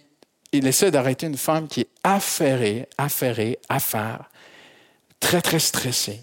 [0.53, 4.31] essaie d'arrêter une femme qui est affairée, affairée, affaire,
[5.19, 6.21] très, très stressée.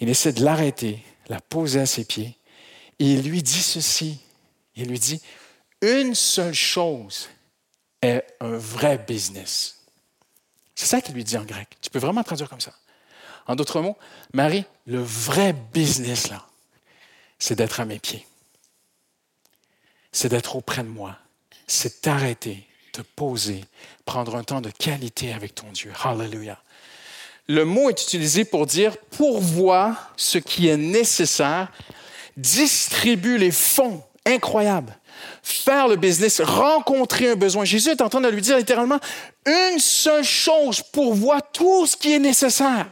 [0.00, 2.36] Il essaie de l'arrêter, la poser à ses pieds.
[2.98, 4.20] Et il lui dit ceci.
[4.76, 5.20] Il lui dit,
[5.82, 7.28] une seule chose
[8.02, 9.80] est un vrai business.
[10.74, 11.68] C'est ça qu'il lui dit en grec.
[11.80, 12.72] Tu peux vraiment traduire comme ça.
[13.46, 13.96] En d'autres mots,
[14.32, 16.46] Marie, le vrai business, là,
[17.38, 18.26] c'est d'être à mes pieds.
[20.12, 21.16] C'est d'être auprès de moi.
[21.66, 23.64] C'est t'arrêter, te poser,
[24.04, 25.92] prendre un temps de qualité avec ton Dieu.
[26.02, 26.60] Hallelujah.
[27.48, 31.72] Le mot est utilisé pour dire pourvois ce qui est nécessaire,
[32.36, 34.02] distribue les fonds.
[34.26, 34.96] Incroyable.
[35.42, 37.64] Faire le business, rencontrer un besoin.
[37.64, 39.00] Jésus est en train de lui dire littéralement
[39.46, 42.86] une seule chose pourvois tout ce qui est nécessaire.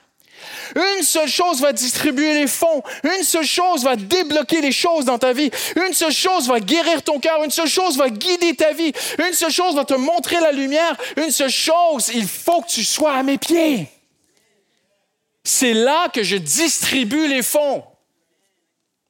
[0.75, 2.83] Une seule chose va distribuer les fonds.
[3.05, 5.51] Une seule chose va débloquer les choses dans ta vie.
[5.77, 7.43] Une seule chose va guérir ton cœur.
[7.43, 8.93] Une seule chose va guider ta vie.
[9.19, 10.97] Une seule chose va te montrer la lumière.
[11.17, 13.89] Une seule chose, il faut que tu sois à mes pieds.
[15.45, 17.83] C'est là que je distribue les fonds.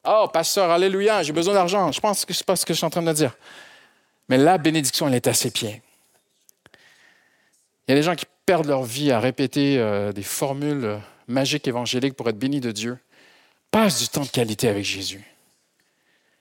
[0.05, 1.91] Oh, pasteur, alléluia, j'ai besoin d'argent.
[1.91, 3.35] Je pense que c'est pas ce que je suis en train de dire.
[4.29, 5.81] Mais la bénédiction, elle est à ses pieds.
[7.87, 10.97] Il y a des gens qui perdent leur vie à répéter euh, des formules euh,
[11.29, 12.97] magiques évangéliques pour être bénis de Dieu.
[13.71, 15.23] Passe du temps de qualité avec Jésus.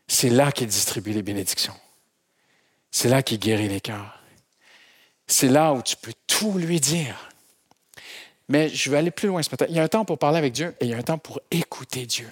[0.06, 1.76] C'est là qu'il distribue les bénédictions.
[2.90, 4.18] C'est là qu'il guérit les cœurs.
[5.26, 7.30] C'est là où tu peux tout lui dire.
[8.48, 9.66] Mais je vais aller plus loin ce matin.
[9.68, 11.18] Il y a un temps pour parler avec Dieu et il y a un temps
[11.18, 12.30] pour écouter Dieu.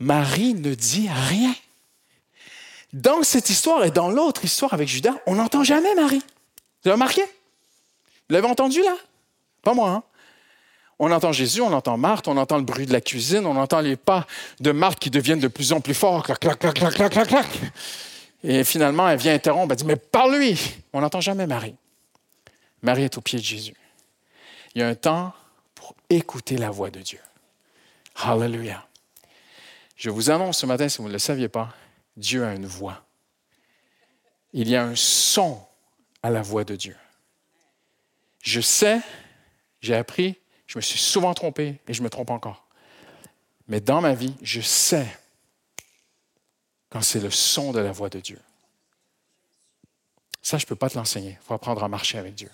[0.00, 1.54] Marie ne dit rien.
[2.92, 6.18] Dans cette histoire et dans l'autre histoire avec Judas, on n'entend jamais Marie.
[6.18, 7.22] Vous avez remarqué?
[7.22, 8.96] Vous l'avez entendu là?
[9.62, 10.02] Pas moi, hein?
[10.98, 13.80] On entend Jésus, on entend Marthe, on entend le bruit de la cuisine, on entend
[13.80, 14.26] les pas
[14.60, 16.22] de Marthe qui deviennent de plus en plus forts.
[16.22, 17.46] Clac, clac, clac, clac, clac, clac, clac.
[18.42, 20.58] Et finalement, elle vient interrompre, elle dit, mais parle-lui.
[20.92, 21.74] On n'entend jamais Marie.
[22.82, 23.76] Marie est au pied de Jésus.
[24.74, 25.32] Il y a un temps
[25.74, 27.20] pour écouter la voix de Dieu.
[28.14, 28.86] Hallelujah.
[29.96, 31.74] Je vous annonce ce matin, si vous ne le saviez pas,
[32.16, 33.02] Dieu a une voix.
[34.52, 35.60] Il y a un son
[36.22, 36.96] à la voix de Dieu.
[38.42, 39.00] Je sais,
[39.80, 42.66] j'ai appris, je me suis souvent trompé et je me trompe encore.
[43.68, 45.06] Mais dans ma vie, je sais
[46.90, 48.40] quand c'est le son de la voix de Dieu.
[50.42, 51.38] Ça, je ne peux pas te l'enseigner.
[51.40, 52.50] Il faut apprendre à marcher avec Dieu.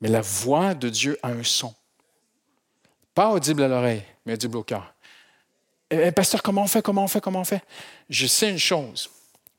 [0.00, 1.74] Mais la voix de Dieu a un son.
[3.14, 4.94] Pas audible à l'oreille, mais audible au cœur.
[5.90, 7.62] Eh, eh, pasteur, comment on fait, comment on fait, comment on fait?
[8.08, 9.10] Je sais une chose.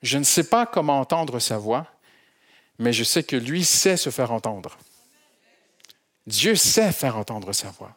[0.02, 1.86] Je ne sais pas comment entendre sa voix,
[2.80, 4.78] mais je sais que lui sait se faire entendre.
[6.32, 7.94] Dieu sait faire entendre sa voix.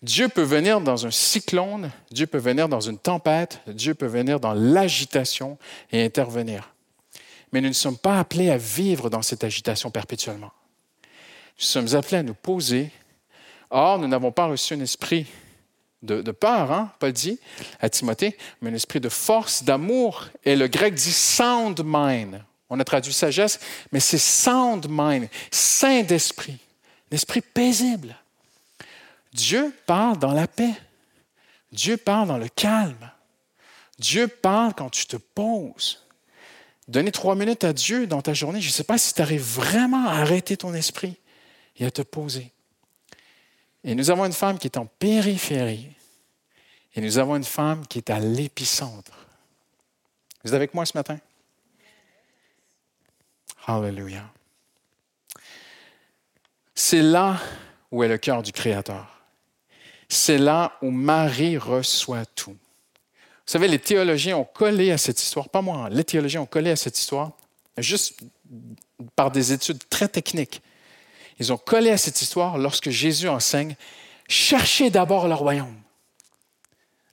[0.00, 4.40] Dieu peut venir dans un cyclone, Dieu peut venir dans une tempête, Dieu peut venir
[4.40, 5.58] dans l'agitation
[5.92, 6.70] et intervenir.
[7.52, 10.50] Mais nous ne sommes pas appelés à vivre dans cette agitation perpétuellement.
[11.58, 12.90] Nous sommes appelés à nous poser.
[13.68, 15.26] Or, nous n'avons pas reçu un esprit
[16.02, 17.38] de, peur, hein, Paul dit
[17.80, 20.28] à Timothée, mais un esprit de force, d'amour.
[20.44, 22.42] Et le grec dit sound mind.
[22.70, 23.60] On a traduit sagesse,
[23.92, 26.58] mais c'est sound mind, saint d'esprit,
[27.14, 28.16] l'esprit paisible.
[29.32, 30.74] Dieu parle dans la paix.
[31.70, 33.08] Dieu parle dans le calme.
[34.00, 36.04] Dieu parle quand tu te poses.
[36.88, 39.44] Donner trois minutes à Dieu dans ta journée, je ne sais pas si tu arrives
[39.44, 41.16] vraiment à arrêter ton esprit
[41.76, 42.50] et à te poser.
[43.84, 45.92] Et nous avons une femme qui est en périphérie
[46.96, 49.28] et nous avons une femme qui est à l'épicentre.
[50.42, 51.20] Vous êtes avec moi ce matin?
[53.68, 54.28] Hallelujah.
[56.74, 57.40] C'est là
[57.90, 59.06] où est le cœur du Créateur.
[60.08, 62.50] C'est là où Marie reçoit tout.
[62.50, 66.70] Vous savez, les théologiens ont collé à cette histoire, pas moi, les théologiens ont collé
[66.70, 67.32] à cette histoire,
[67.76, 68.20] juste
[69.16, 70.62] par des études très techniques.
[71.38, 73.76] Ils ont collé à cette histoire lorsque Jésus enseigne
[74.26, 75.76] Cherchez d'abord le royaume.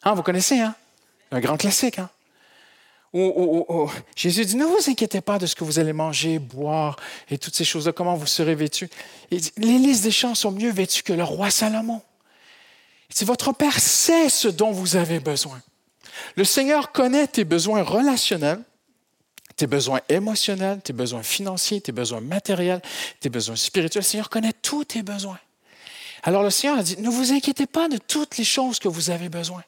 [0.03, 0.75] Hein, vous connaissez, hein?
[1.31, 2.09] Un grand classique, hein?
[3.13, 6.95] Où, Jésus dit, ne vous inquiétez pas de ce que vous allez manger, boire
[7.29, 8.89] et toutes ces choses-là, comment vous serez vêtus?
[9.31, 12.01] Il dit, les listes des champs sont mieux vêtus que le roi Salomon.
[13.09, 15.61] Il dit, votre Père sait ce dont vous avez besoin.
[16.37, 18.61] Le Seigneur connaît tes besoins relationnels,
[19.57, 22.81] tes besoins émotionnels, tes besoins financiers, tes besoins matériels,
[23.19, 24.03] tes besoins spirituels.
[24.03, 25.39] Le Seigneur connaît tous tes besoins.
[26.23, 29.09] Alors le Seigneur a dit, ne vous inquiétez pas de toutes les choses que vous
[29.09, 29.63] avez besoin.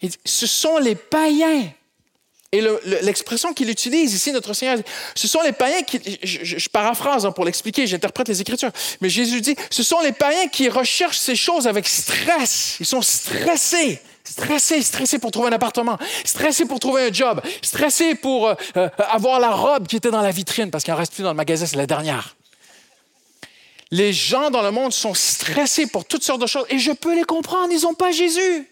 [0.00, 1.70] Il dit, ce sont les païens.
[2.52, 2.64] Et
[3.02, 4.78] l'expression qu'il utilise ici, notre Seigneur,
[5.14, 9.40] ce sont les païens qui, je, paraphrase hein, pour l'expliquer, j'interprète les Écritures, mais Jésus
[9.40, 12.76] dit, ce sont les païens qui recherchent ces choses avec stress.
[12.80, 14.00] Ils sont stressés.
[14.24, 18.88] Stressé, stressé pour trouver un appartement, stressé pour trouver un job, stressé pour euh, euh,
[18.98, 21.36] avoir la robe qui était dans la vitrine parce qu'il n'en reste plus dans le
[21.36, 22.34] magasin, c'est la dernière.
[23.92, 27.14] Les gens dans le monde sont stressés pour toutes sortes de choses et je peux
[27.14, 28.68] les comprendre, ils n'ont pas Jésus.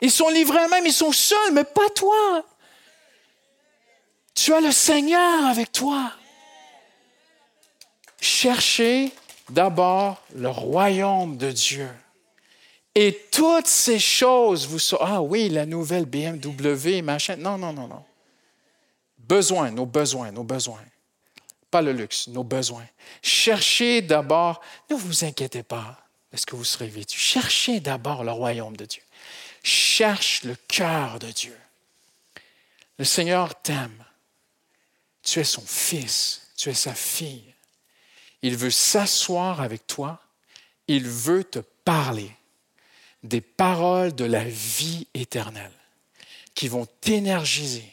[0.00, 2.42] Ils sont livrés eux-mêmes, ils sont seuls, mais pas toi.
[4.34, 6.12] Tu as le Seigneur avec toi.
[8.20, 9.12] Cherchez
[9.48, 11.88] d'abord le royaume de Dieu.
[12.94, 14.98] Et toutes ces choses vous sont.
[15.00, 17.36] Ah oui, la nouvelle BMW, machin.
[17.36, 18.04] Non, non, non, non.
[19.18, 20.84] Besoins, nos besoins, nos besoins.
[21.70, 22.86] Pas le luxe, nos besoins.
[23.20, 25.98] Cherchez d'abord, ne vous inquiétez pas
[26.30, 27.18] de ce que vous serez vêtus.
[27.18, 29.02] Cherchez d'abord le royaume de Dieu.
[29.62, 31.58] Cherche le cœur de Dieu.
[32.98, 34.03] Le Seigneur t'aime.
[35.24, 37.54] Tu es son fils, tu es sa fille.
[38.42, 40.20] Il veut s'asseoir avec toi
[40.88, 42.30] il veut te parler
[43.22, 45.72] des paroles de la vie éternelle
[46.54, 47.90] qui vont t'énergiser,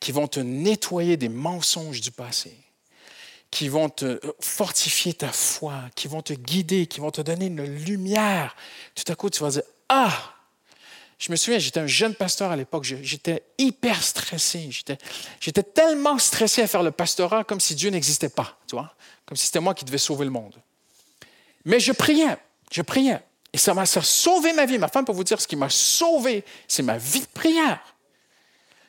[0.00, 2.54] qui vont te nettoyer des mensonges du passé,
[3.50, 7.64] qui vont te fortifier ta foi, qui vont te guider, qui vont te donner une
[7.64, 8.54] lumière.
[8.94, 10.34] Tout à coup, tu vas dire, ah,
[11.20, 14.70] je me souviens, j'étais un jeune pasteur à l'époque, j'étais hyper stressé.
[15.38, 18.94] J'étais tellement stressé à faire le pastorat comme si Dieu n'existait pas, tu vois,
[19.26, 20.54] comme si c'était moi qui devais sauver le monde.
[21.66, 22.38] Mais je priais,
[22.72, 23.20] je priais.
[23.52, 24.78] Et ça m'a sauvé ma vie.
[24.78, 27.80] Ma femme peut vous dire ce qui m'a sauvé, c'est ma vie de prière.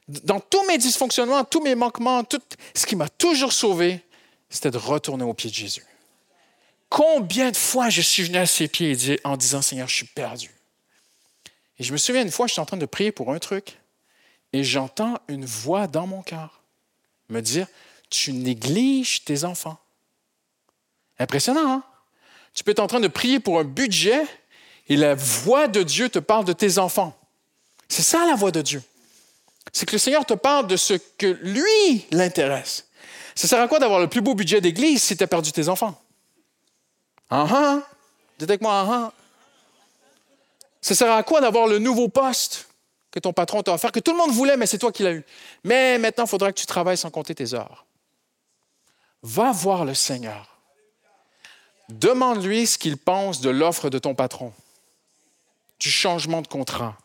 [0.08, 2.24] Dans tous mes dysfonctionnements, tous mes manquements,
[2.74, 4.06] ce qui m'a toujours sauvé,
[4.50, 5.86] c'était de retourner aux pieds de Jésus.
[6.88, 10.50] Combien de fois je suis venu à ses pieds en disant Seigneur, je suis perdu.
[11.82, 13.80] Et je me souviens une fois, je suis en train de prier pour un truc
[14.54, 16.62] et j'entends une voix dans mon cœur
[17.28, 17.65] me dire
[18.12, 19.80] Tu négliges tes enfants.
[21.17, 21.84] Impressionnant, hein?
[22.54, 24.22] Tu peux être en train de prier pour un budget
[24.89, 27.17] et la voix de Dieu te parle de tes enfants.
[27.89, 28.84] C'est ça la voix de Dieu.
[29.74, 32.86] C'est que le Seigneur te parle de ce que lui l'intéresse.
[33.34, 35.67] Ça sert à quoi d'avoir le plus beau budget d'église si tu as perdu tes
[35.67, 36.00] enfants?
[37.32, 37.82] Ah ah!
[38.38, 39.20] Dites avec moi, ah ah!
[40.82, 42.67] Ça sert à quoi d'avoir le nouveau poste
[43.12, 45.13] que ton patron t'a offert, que tout le monde voulait, mais c'est toi qui l'as
[45.13, 45.24] eu?
[45.63, 47.86] Mais maintenant, il faudra que tu travailles sans compter tes heures.
[49.22, 50.58] Va voir le Seigneur.
[51.89, 54.54] Demande-lui ce qu'il pense de l'offre de ton patron,
[55.80, 56.98] du changement de contrat,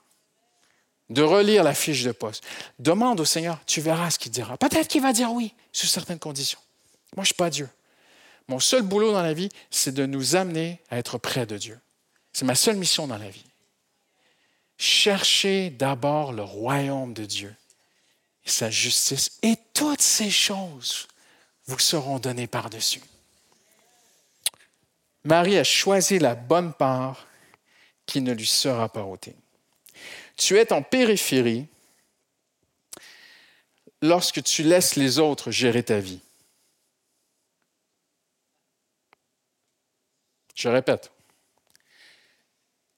[1.11, 2.45] de relire la fiche de poste.
[2.79, 4.57] Demande au Seigneur, tu verras ce qu'il dira.
[4.57, 6.61] Peut-être qu'il va dire oui, sous certaines conditions.
[7.17, 7.69] Moi, je ne suis pas Dieu.
[8.49, 11.79] Mon seul boulot dans la vie, c'est de nous amener à être près de Dieu.
[12.33, 13.45] C'est ma seule mission dans la vie.
[14.79, 17.55] Cherchez d'abord le royaume de Dieu
[18.45, 21.09] et sa justice, et toutes ces choses
[21.67, 23.03] vous seront données par-dessus.
[25.25, 27.27] Marie a choisi la bonne part
[28.07, 29.35] qui ne lui sera pas ôtée.
[30.37, 31.67] Tu es en périphérie
[34.03, 36.21] lorsque tu laisses les autres gérer ta vie.
[40.55, 41.11] Je répète,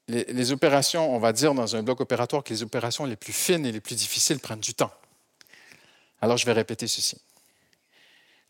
[0.08, 3.66] les, opérations, on va dire dans un bloc opératoire que les opérations les plus fines
[3.66, 4.92] et les plus difficiles prennent du temps.
[6.20, 7.20] Alors je vais répéter ceci.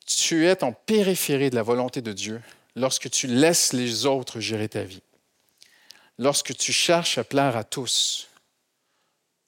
[0.07, 2.41] Tu es en périphérie de la volonté de Dieu
[2.77, 5.03] lorsque tu laisses les autres gérer ta vie.
[6.19, 8.29] Lorsque tu cherches à plaire à tous,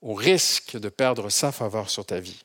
[0.03, 2.43] au risque de perdre sa faveur sur ta vie.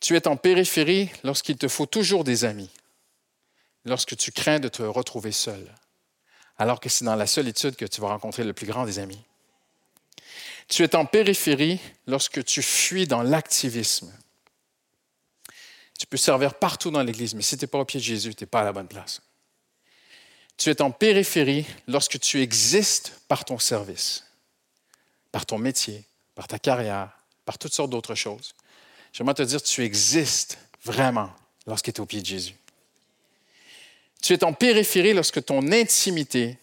[0.00, 2.70] Tu es en périphérie lorsqu'il te faut toujours des amis,
[3.84, 5.72] lorsque tu crains de te retrouver seul,
[6.58, 9.20] alors que c'est dans la solitude que tu vas rencontrer le plus grand des amis.
[10.68, 14.12] Tu es en périphérie lorsque tu fuis dans l'activisme.
[15.98, 18.34] Tu peux servir partout dans l'Église, mais si tu n'es pas au pied de Jésus,
[18.34, 19.20] tu n'es pas à la bonne place.
[20.56, 24.24] Tu es en périphérie lorsque tu existes par ton service
[25.32, 27.10] par ton métier, par ta carrière,
[27.44, 28.54] par toutes sortes d'autres choses.
[29.12, 31.30] J'aimerais te dire, tu existes vraiment
[31.66, 32.54] lorsqu'il est au pied de Jésus.
[34.22, 36.56] Tu es en périphérie lorsque ton intimité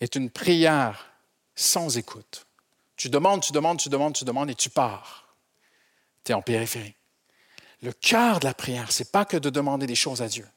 [0.00, 1.12] est une prière
[1.54, 2.46] sans écoute.
[2.96, 5.34] Tu demandes, tu demandes, tu demandes, tu demandes et tu pars.
[6.24, 6.94] Tu es en périphérie.
[7.82, 10.48] Le cœur de la prière, ce n'est pas que de demander des choses à Dieu.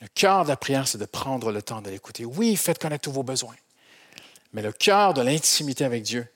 [0.00, 2.24] Le cœur de la prière, c'est de prendre le temps de l'écouter.
[2.24, 3.54] Oui, faites connaître tous vos besoins.
[4.52, 6.26] Mais le cœur de l'intimité avec Dieu,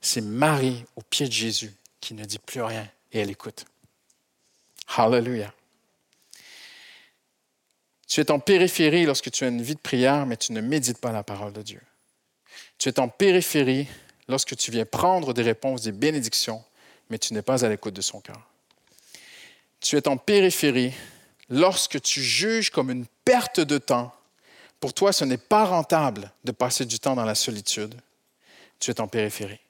[0.00, 3.64] c'est Marie au pied de Jésus qui ne dit plus rien et elle écoute.
[4.96, 5.52] Hallelujah.
[8.08, 10.98] Tu es en périphérie lorsque tu as une vie de prière, mais tu ne médites
[10.98, 11.82] pas la parole de Dieu.
[12.78, 13.86] Tu es en périphérie
[14.28, 16.64] lorsque tu viens prendre des réponses, des bénédictions,
[17.10, 18.48] mais tu n'es pas à l'écoute de son cœur.
[19.80, 20.94] Tu es en périphérie
[21.50, 24.14] lorsque tu juges comme une perte de temps.
[24.80, 27.94] Pour toi, ce n'est pas rentable de passer du temps dans la solitude.
[28.80, 29.60] Tu es en périphérie.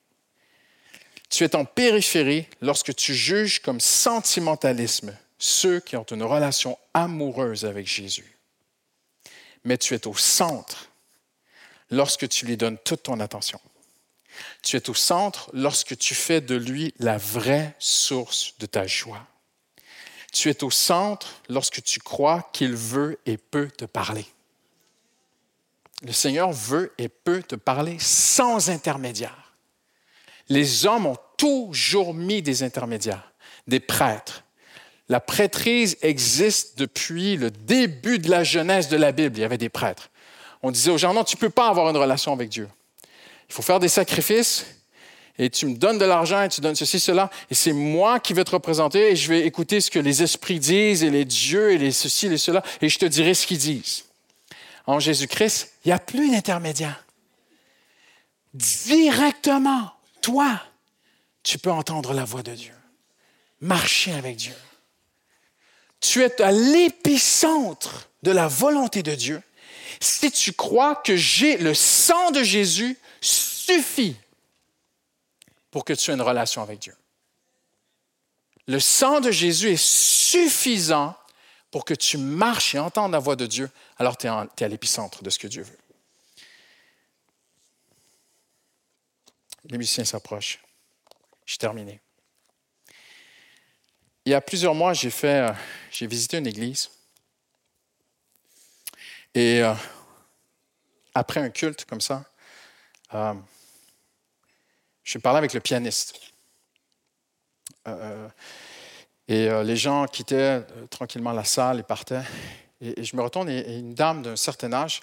[1.29, 7.64] Tu es en périphérie lorsque tu juges comme sentimentalisme ceux qui ont une relation amoureuse
[7.64, 8.37] avec Jésus.
[9.64, 10.90] Mais tu es au centre
[11.90, 13.61] lorsque tu lui donnes toute ton attention.
[14.62, 19.27] Tu es au centre lorsque tu fais de lui la vraie source de ta joie.
[20.33, 24.27] Tu es au centre lorsque tu crois qu'il veut et peut te parler.
[26.03, 29.48] Le Seigneur veut et peut te parler sans intermédiaire
[30.48, 33.33] les hommes ont toujours mis des intermédiaires,
[33.67, 34.44] des prêtres.
[35.09, 39.38] La prêtrise existe depuis le début de la jeunesse de la Bible.
[39.38, 40.11] Il y avait des prêtres.
[40.63, 42.69] On disait aux gens, non, tu ne peux pas avoir une relation avec Dieu.
[43.48, 44.67] Il faut faire des sacrifices
[45.38, 48.35] et tu me donnes de l'argent et tu donnes ceci, cela, et c'est moi qui
[48.35, 51.73] vais te représenter et je vais écouter ce que les esprits disent et les dieux
[51.73, 54.04] et les ceci et les cela, et je te dirai ce qu'ils disent.
[54.87, 57.04] en Jésus-Christ, il n'y a plus d'intermédiaire.
[58.52, 59.92] Directement,
[60.23, 60.61] toi,
[61.44, 62.75] tu peux entendre la voix de Dieu,
[63.61, 64.54] marcher avec Dieu.
[66.01, 69.42] Tu es à l'épicentre de la volonté de Dieu
[70.01, 74.17] si tu crois que j'ai le sang de Jésus suffit
[75.71, 76.94] pour que tu aies une relation avec Dieu.
[78.67, 81.17] Le sang de Jésus est suffisant
[81.71, 85.23] pour que tu marches et entendes la voix de Dieu, alors tu es, à l'épicentre
[85.23, 85.79] de ce que Dieu veut.
[89.65, 90.61] Les musiciens s'approchent.
[91.44, 92.01] J'ai terminé.
[94.29, 95.52] Il y a plusieurs mois, j'ai fait, euh,
[95.90, 96.90] j'ai visité une église.
[99.35, 99.72] Et euh,
[101.14, 102.26] après un culte comme ça,
[103.14, 103.33] euh,
[105.02, 106.20] je parlais avec le pianiste.
[107.87, 112.20] Et euh, les gens quittaient tranquillement la salle et partaient.
[112.83, 115.00] Et, je me retourne et, une dame d'un certain âge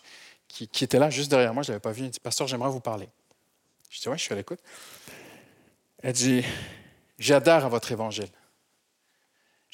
[0.47, 2.69] qui, était là juste derrière moi, je ne l'avais pas vue, elle dit Pasteur, j'aimerais
[2.69, 3.09] vous parler.
[3.89, 4.59] Je dis Oui, je suis à l'écoute.
[6.03, 6.45] Elle dit
[7.17, 8.30] J'adhère à votre évangile.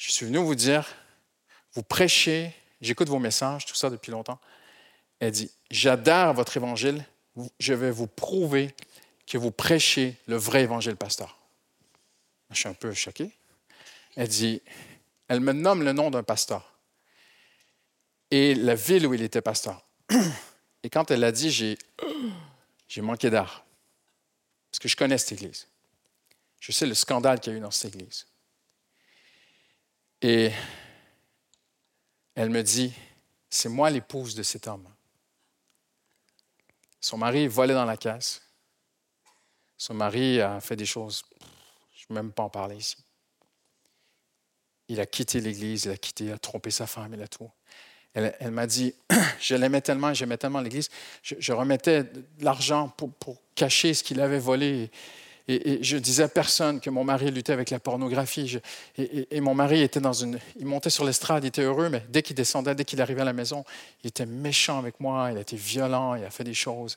[0.02, 0.84] Je suis venu vous dire
[1.74, 4.40] Vous prêchez, j'écoute vos messages, tout ça depuis longtemps.
[5.20, 7.04] Elle dit J'adhère à votre évangile,
[7.60, 8.74] je vais vous prouver
[9.28, 11.38] que vous prêchez le vrai évangile, pasteur.
[12.50, 13.30] Je suis un peu choqué.
[14.16, 14.60] Elle dit,
[15.28, 16.74] elle me nomme le nom d'un pasteur
[18.32, 19.86] et la ville où il était pasteur.
[20.82, 21.78] Et quand elle l'a dit, j'ai,
[22.88, 23.64] j'ai manqué d'air.
[24.72, 25.68] Parce que je connais cette église.
[26.58, 28.26] Je sais le scandale qu'il y a eu dans cette église.
[30.22, 30.52] Et
[32.34, 32.94] elle me dit,
[33.50, 34.88] c'est moi l'épouse de cet homme.
[37.00, 38.40] Son mari volait dans la caisse.
[39.76, 41.24] Son mari a fait des choses,
[41.92, 42.96] je ne vais même pas en parler ici.
[44.86, 47.50] Il a quitté l'Église, il a quitté, il a trompé sa femme, il a tout.
[48.14, 48.94] Elle, m'a dit,
[49.40, 50.88] je l'aimais tellement, j'aimais tellement l'Église,
[51.22, 53.10] je, remettais de l'argent pour,
[53.54, 54.90] cacher ce qu'il avait volé.
[55.48, 58.58] Et, je disais à personne que mon mari luttait avec la pornographie.
[58.96, 60.38] et, mon mari était dans une...
[60.56, 63.26] Il montait sur l'estrade, il était heureux, mais dès qu'il descendait, dès qu'il arrivait à
[63.26, 63.64] la maison,
[64.02, 66.96] il était méchant avec moi, il a été violent, il a fait des choses.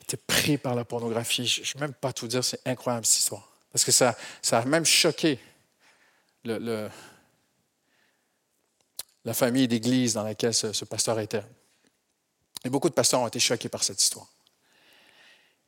[0.00, 1.46] Il était pris par la pornographie.
[1.46, 3.48] Je ne vais même pas tout dire, c'est incroyable cette histoire.
[3.72, 5.38] Parce que ça, ça a même choqué
[9.26, 11.42] la famille d'église dans laquelle ce, pasteur était.
[12.64, 14.26] Et beaucoup de pasteurs ont été choqués par cette histoire.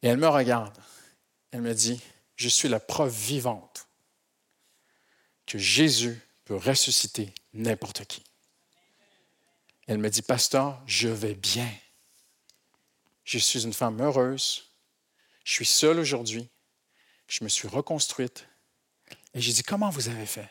[0.03, 0.73] Et elle me regarde.
[1.51, 2.01] Elle me dit,
[2.37, 3.89] je suis la preuve vivante
[5.47, 8.23] que Jésus peut ressusciter n'importe qui.
[9.87, 11.71] Elle me dit, pasteur, je vais bien.
[13.25, 14.71] Je suis une femme heureuse.
[15.45, 16.49] Je suis seule aujourd'hui.
[17.27, 18.47] Je me suis reconstruite.
[19.33, 20.51] Et j'ai dit, comment vous avez fait?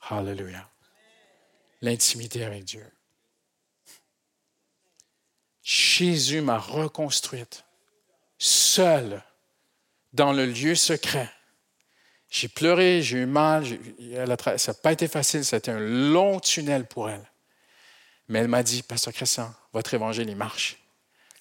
[0.00, 0.70] Alléluia.
[1.82, 2.97] L'intimité avec Dieu.
[5.68, 7.64] Jésus m'a reconstruite,
[8.38, 9.22] seule,
[10.14, 11.30] dans le lieu secret.
[12.30, 13.66] J'ai pleuré, j'ai eu mal,
[14.56, 17.30] ça n'a pas été facile, été un long tunnel pour elle.
[18.28, 20.78] Mais elle m'a dit, Pasteur Christian, votre évangile, il marche.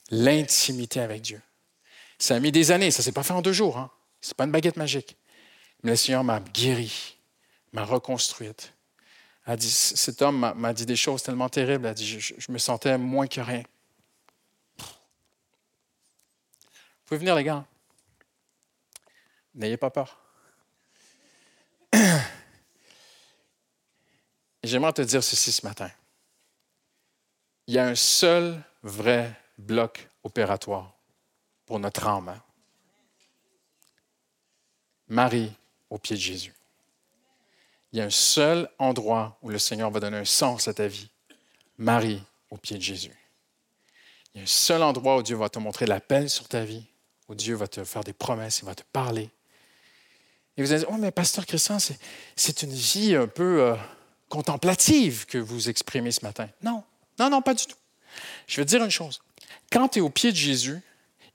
[0.10, 1.42] L'intimité avec Dieu.
[2.18, 3.78] Ça a mis des années, ça ne s'est pas fait en deux jours.
[3.78, 3.92] Hein.
[4.20, 5.16] Ce n'est pas une baguette magique.
[5.84, 7.18] Mais le Seigneur m'a guéri
[7.74, 8.74] m'a reconstruite.
[9.46, 11.86] Elle dit, cet homme m'a dit des choses tellement terribles.
[11.86, 13.64] Elle dit, je, me sentais moins que rien.
[14.80, 14.86] Vous
[17.08, 17.66] pouvez venir, les gars.
[19.56, 20.20] N'ayez pas peur.
[24.64, 25.90] J'aimerais te dire ceci ce matin.
[27.66, 30.94] Il y a un seul vrai bloc opératoire
[31.66, 32.30] pour notre âme.
[32.30, 32.42] Hein.
[35.08, 35.54] Marie
[35.90, 36.54] au pied de Jésus.
[37.94, 40.88] Il y a un seul endroit où le Seigneur va donner un sens à ta
[40.88, 41.10] vie.
[41.78, 43.16] Marie, au pied de Jésus.
[44.34, 46.86] Il y a un seul endroit où Dieu va te montrer l'appel sur ta vie,
[47.30, 49.30] où Dieu va te faire des promesses, il va te parler.
[50.56, 51.78] Et vous allez dire, oh mais pasteur Christian,
[52.36, 53.76] c'est une vie un peu euh,
[54.30, 56.50] contemplative que vous exprimez ce matin.
[56.64, 56.84] Non,
[57.20, 57.78] non, non, pas du tout.
[58.48, 59.22] Je veux te dire une chose.
[59.72, 60.82] Quand tu es au pied de Jésus,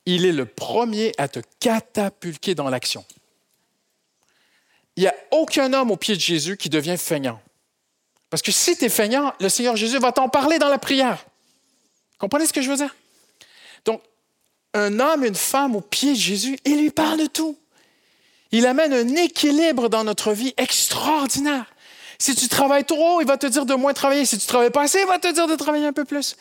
[0.07, 3.05] il est le premier à te catapulter dans l'action
[4.97, 7.41] il n'y a aucun homme au pied de Jésus qui devient feignant.
[8.31, 11.25] Parce que si tu es feignant, le Seigneur Jésus va t'en parler dans la prière.
[12.19, 12.95] Comprenez ce que je veux dire?
[14.75, 17.59] un homme, une femme aux pieds de Jésus, il lui parle de tout.
[18.53, 21.67] Il amène un équilibre dans notre vie extraordinaire.
[22.19, 24.25] Si tu travailles trop, il va te dire de moins travailler.
[24.27, 26.37] Si tu travailles pas assez, il va te dire de travailler un peu plus.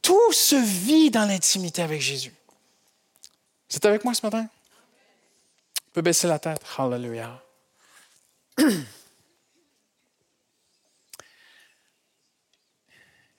[0.00, 2.32] Tout se vit dans l'intimité avec Jésus.
[3.68, 4.48] C'est avec moi ce matin?
[5.92, 6.62] Peut baisser la tête.
[6.78, 7.42] Hallelujah.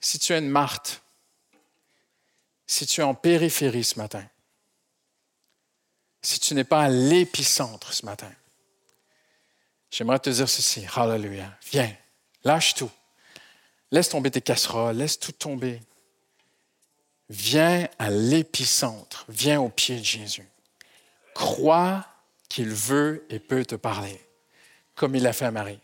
[0.00, 1.02] si tu es une Marthe,
[2.70, 4.24] si tu es en périphérie ce matin,
[6.22, 8.30] si tu n'es pas à l'épicentre ce matin,
[9.90, 10.86] j'aimerais te dire ceci.
[10.94, 11.58] Hallelujah.
[11.72, 11.92] Viens,
[12.44, 12.90] lâche tout.
[13.90, 15.80] Laisse tomber tes casseroles, laisse tout tomber.
[17.28, 20.48] Viens à l'épicentre, viens au pied de Jésus.
[21.34, 22.06] Crois
[22.48, 24.24] qu'il veut et peut te parler,
[24.94, 25.80] comme il l'a fait à Marie.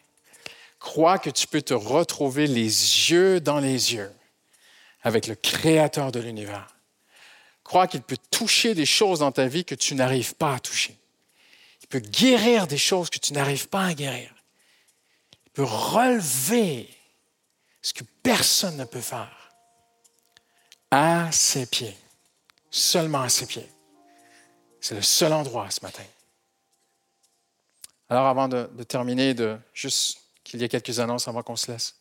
[0.78, 4.12] Crois que tu peux te retrouver les yeux dans les yeux
[5.02, 6.75] avec le Créateur de l'univers.
[7.66, 10.96] Crois qu'il peut toucher des choses dans ta vie que tu n'arrives pas à toucher.
[11.82, 14.32] Il peut guérir des choses que tu n'arrives pas à guérir.
[15.46, 16.88] Il peut relever
[17.82, 19.52] ce que personne ne peut faire
[20.92, 21.96] à ses pieds,
[22.70, 23.68] seulement à ses pieds.
[24.80, 26.04] C'est le seul endroit ce matin.
[28.08, 31.96] Alors avant de, terminer, de juste qu'il y ait quelques annonces avant qu'on se laisse,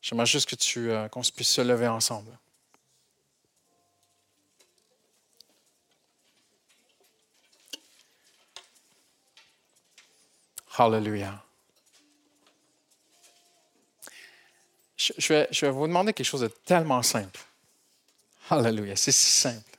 [0.00, 2.38] j'aimerais juste que tu, euh, qu'on puisse se lever ensemble.
[10.78, 11.42] Hallelujah.
[14.96, 17.40] Je, vais, vous demander quelque chose de tellement simple.
[18.48, 19.78] Hallelujah, c'est si simple.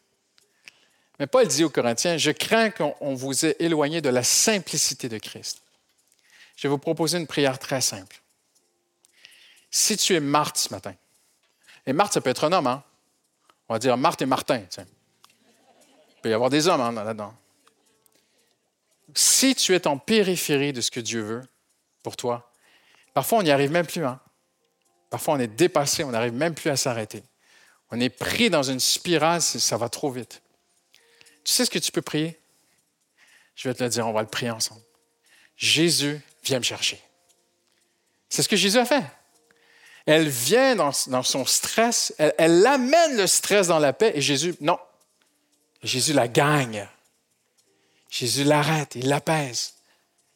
[1.20, 5.18] Mais Paul dit aux Corinthiens, je crains qu'on vous ait éloigné de la simplicité de
[5.18, 5.62] Christ.
[6.58, 8.22] Je vais vous proposer une prière très simple.
[9.72, 10.94] Si tu es Marthe ce matin,
[11.86, 12.84] et Marthe, ça peut être un homme, hein?
[13.70, 14.62] On va dire Marthe et Martin.
[14.78, 17.34] Il peut y avoir des hommes hein, là-dedans.
[19.16, 21.42] Si tu es en périphérie de ce que Dieu veut
[22.02, 22.52] pour toi,
[23.14, 24.06] parfois on n'y arrive même plus.
[24.06, 24.20] Hein?
[25.10, 27.24] Parfois on est dépassé, on n'arrive même plus à s'arrêter.
[27.92, 30.42] On est pris dans une spirale, ça va trop vite.
[31.44, 32.40] Tu sais ce que tu peux prier?
[33.56, 34.82] Je vais te le dire, on va le prier ensemble.
[35.56, 37.00] Jésus, viens me chercher.
[38.30, 39.04] C'est ce que Jésus a fait.
[40.06, 44.80] Elle vient dans, son stress, elle amène le stress dans la paix et Jésus, non.
[45.82, 46.88] Jésus la gagne.
[48.14, 49.74] Jésus l'arrête, il l'apaise.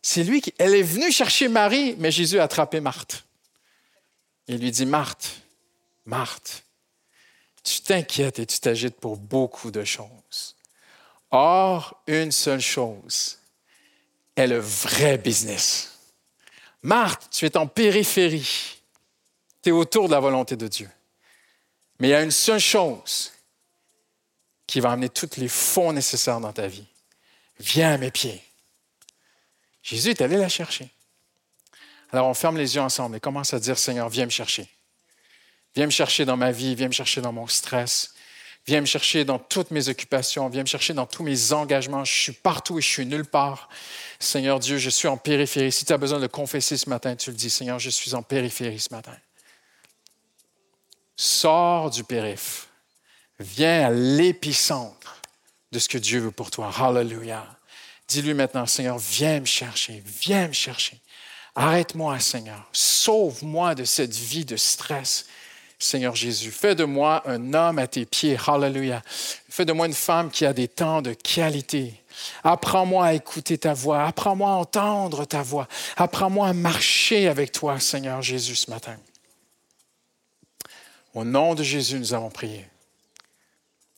[0.01, 0.51] C'est lui qui.
[0.57, 3.23] Elle est venue chercher Marie, mais Jésus a attrapé Marthe.
[4.47, 5.41] Il lui dit Marthe,
[6.03, 6.63] Marthe,
[7.63, 10.55] tu t'inquiètes et tu t'agites pour beaucoup de choses.
[11.29, 13.37] Or, une seule chose
[14.35, 15.99] est le vrai business.
[16.81, 18.79] Marthe, tu es en périphérie.
[19.61, 20.89] Tu es autour de la volonté de Dieu.
[21.99, 23.31] Mais il y a une seule chose
[24.65, 26.87] qui va amener tous les fonds nécessaires dans ta vie.
[27.59, 28.43] Viens à mes pieds.
[29.81, 30.89] Jésus est allé la chercher.
[32.11, 34.69] Alors on ferme les yeux ensemble et commence à dire, Seigneur, viens me chercher.
[35.75, 38.13] Viens me chercher dans ma vie, viens me chercher dans mon stress,
[38.65, 42.03] viens me chercher dans toutes mes occupations, viens me chercher dans tous mes engagements.
[42.03, 43.69] Je suis partout et je suis nulle part.
[44.19, 45.71] Seigneur Dieu, je suis en périphérie.
[45.71, 48.23] Si tu as besoin de confesser ce matin, tu le dis, Seigneur, je suis en
[48.23, 49.15] périphérie ce matin.
[51.15, 52.67] Sors du périph.
[53.39, 55.16] Viens à l'épicentre
[55.71, 56.71] de ce que Dieu veut pour toi.
[56.77, 57.45] Hallelujah.
[58.07, 60.99] Dis-lui maintenant, Seigneur, viens me chercher, viens me chercher.
[61.55, 62.69] Arrête-moi, Seigneur.
[62.71, 65.25] Sauve-moi de cette vie de stress.
[65.79, 68.37] Seigneur Jésus, fais de moi un homme à tes pieds.
[68.47, 69.01] Hallelujah.
[69.05, 71.93] Fais de moi une femme qui a des temps de qualité.
[72.43, 74.05] Apprends-moi à écouter ta voix.
[74.05, 75.67] Apprends-moi à entendre ta voix.
[75.95, 78.97] Apprends-moi à marcher avec toi, Seigneur Jésus, ce matin.
[81.13, 82.65] Au nom de Jésus, nous avons prié.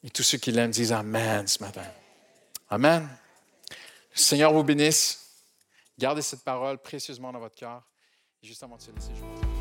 [0.03, 1.85] Et tous ceux qui l'aiment disent Amen ce matin.
[2.69, 3.07] Amen.
[3.69, 5.19] Le Seigneur vous bénisse.
[5.97, 7.83] Gardez cette parole précieusement dans votre cœur.
[8.41, 9.58] Juste avant de se laisser, je vous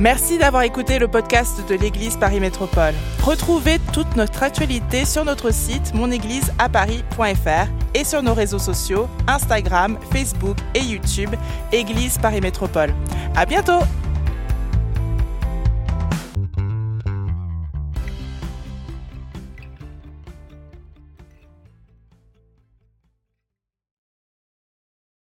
[0.00, 2.94] Merci d'avoir écouté le podcast de l'Église Paris Métropole.
[3.22, 10.56] Retrouvez toute notre actualité sur notre site monégliseaparis.fr et sur nos réseaux sociaux Instagram, Facebook
[10.74, 11.34] et YouTube
[11.70, 12.94] Église Paris Métropole.
[13.36, 13.80] À bientôt!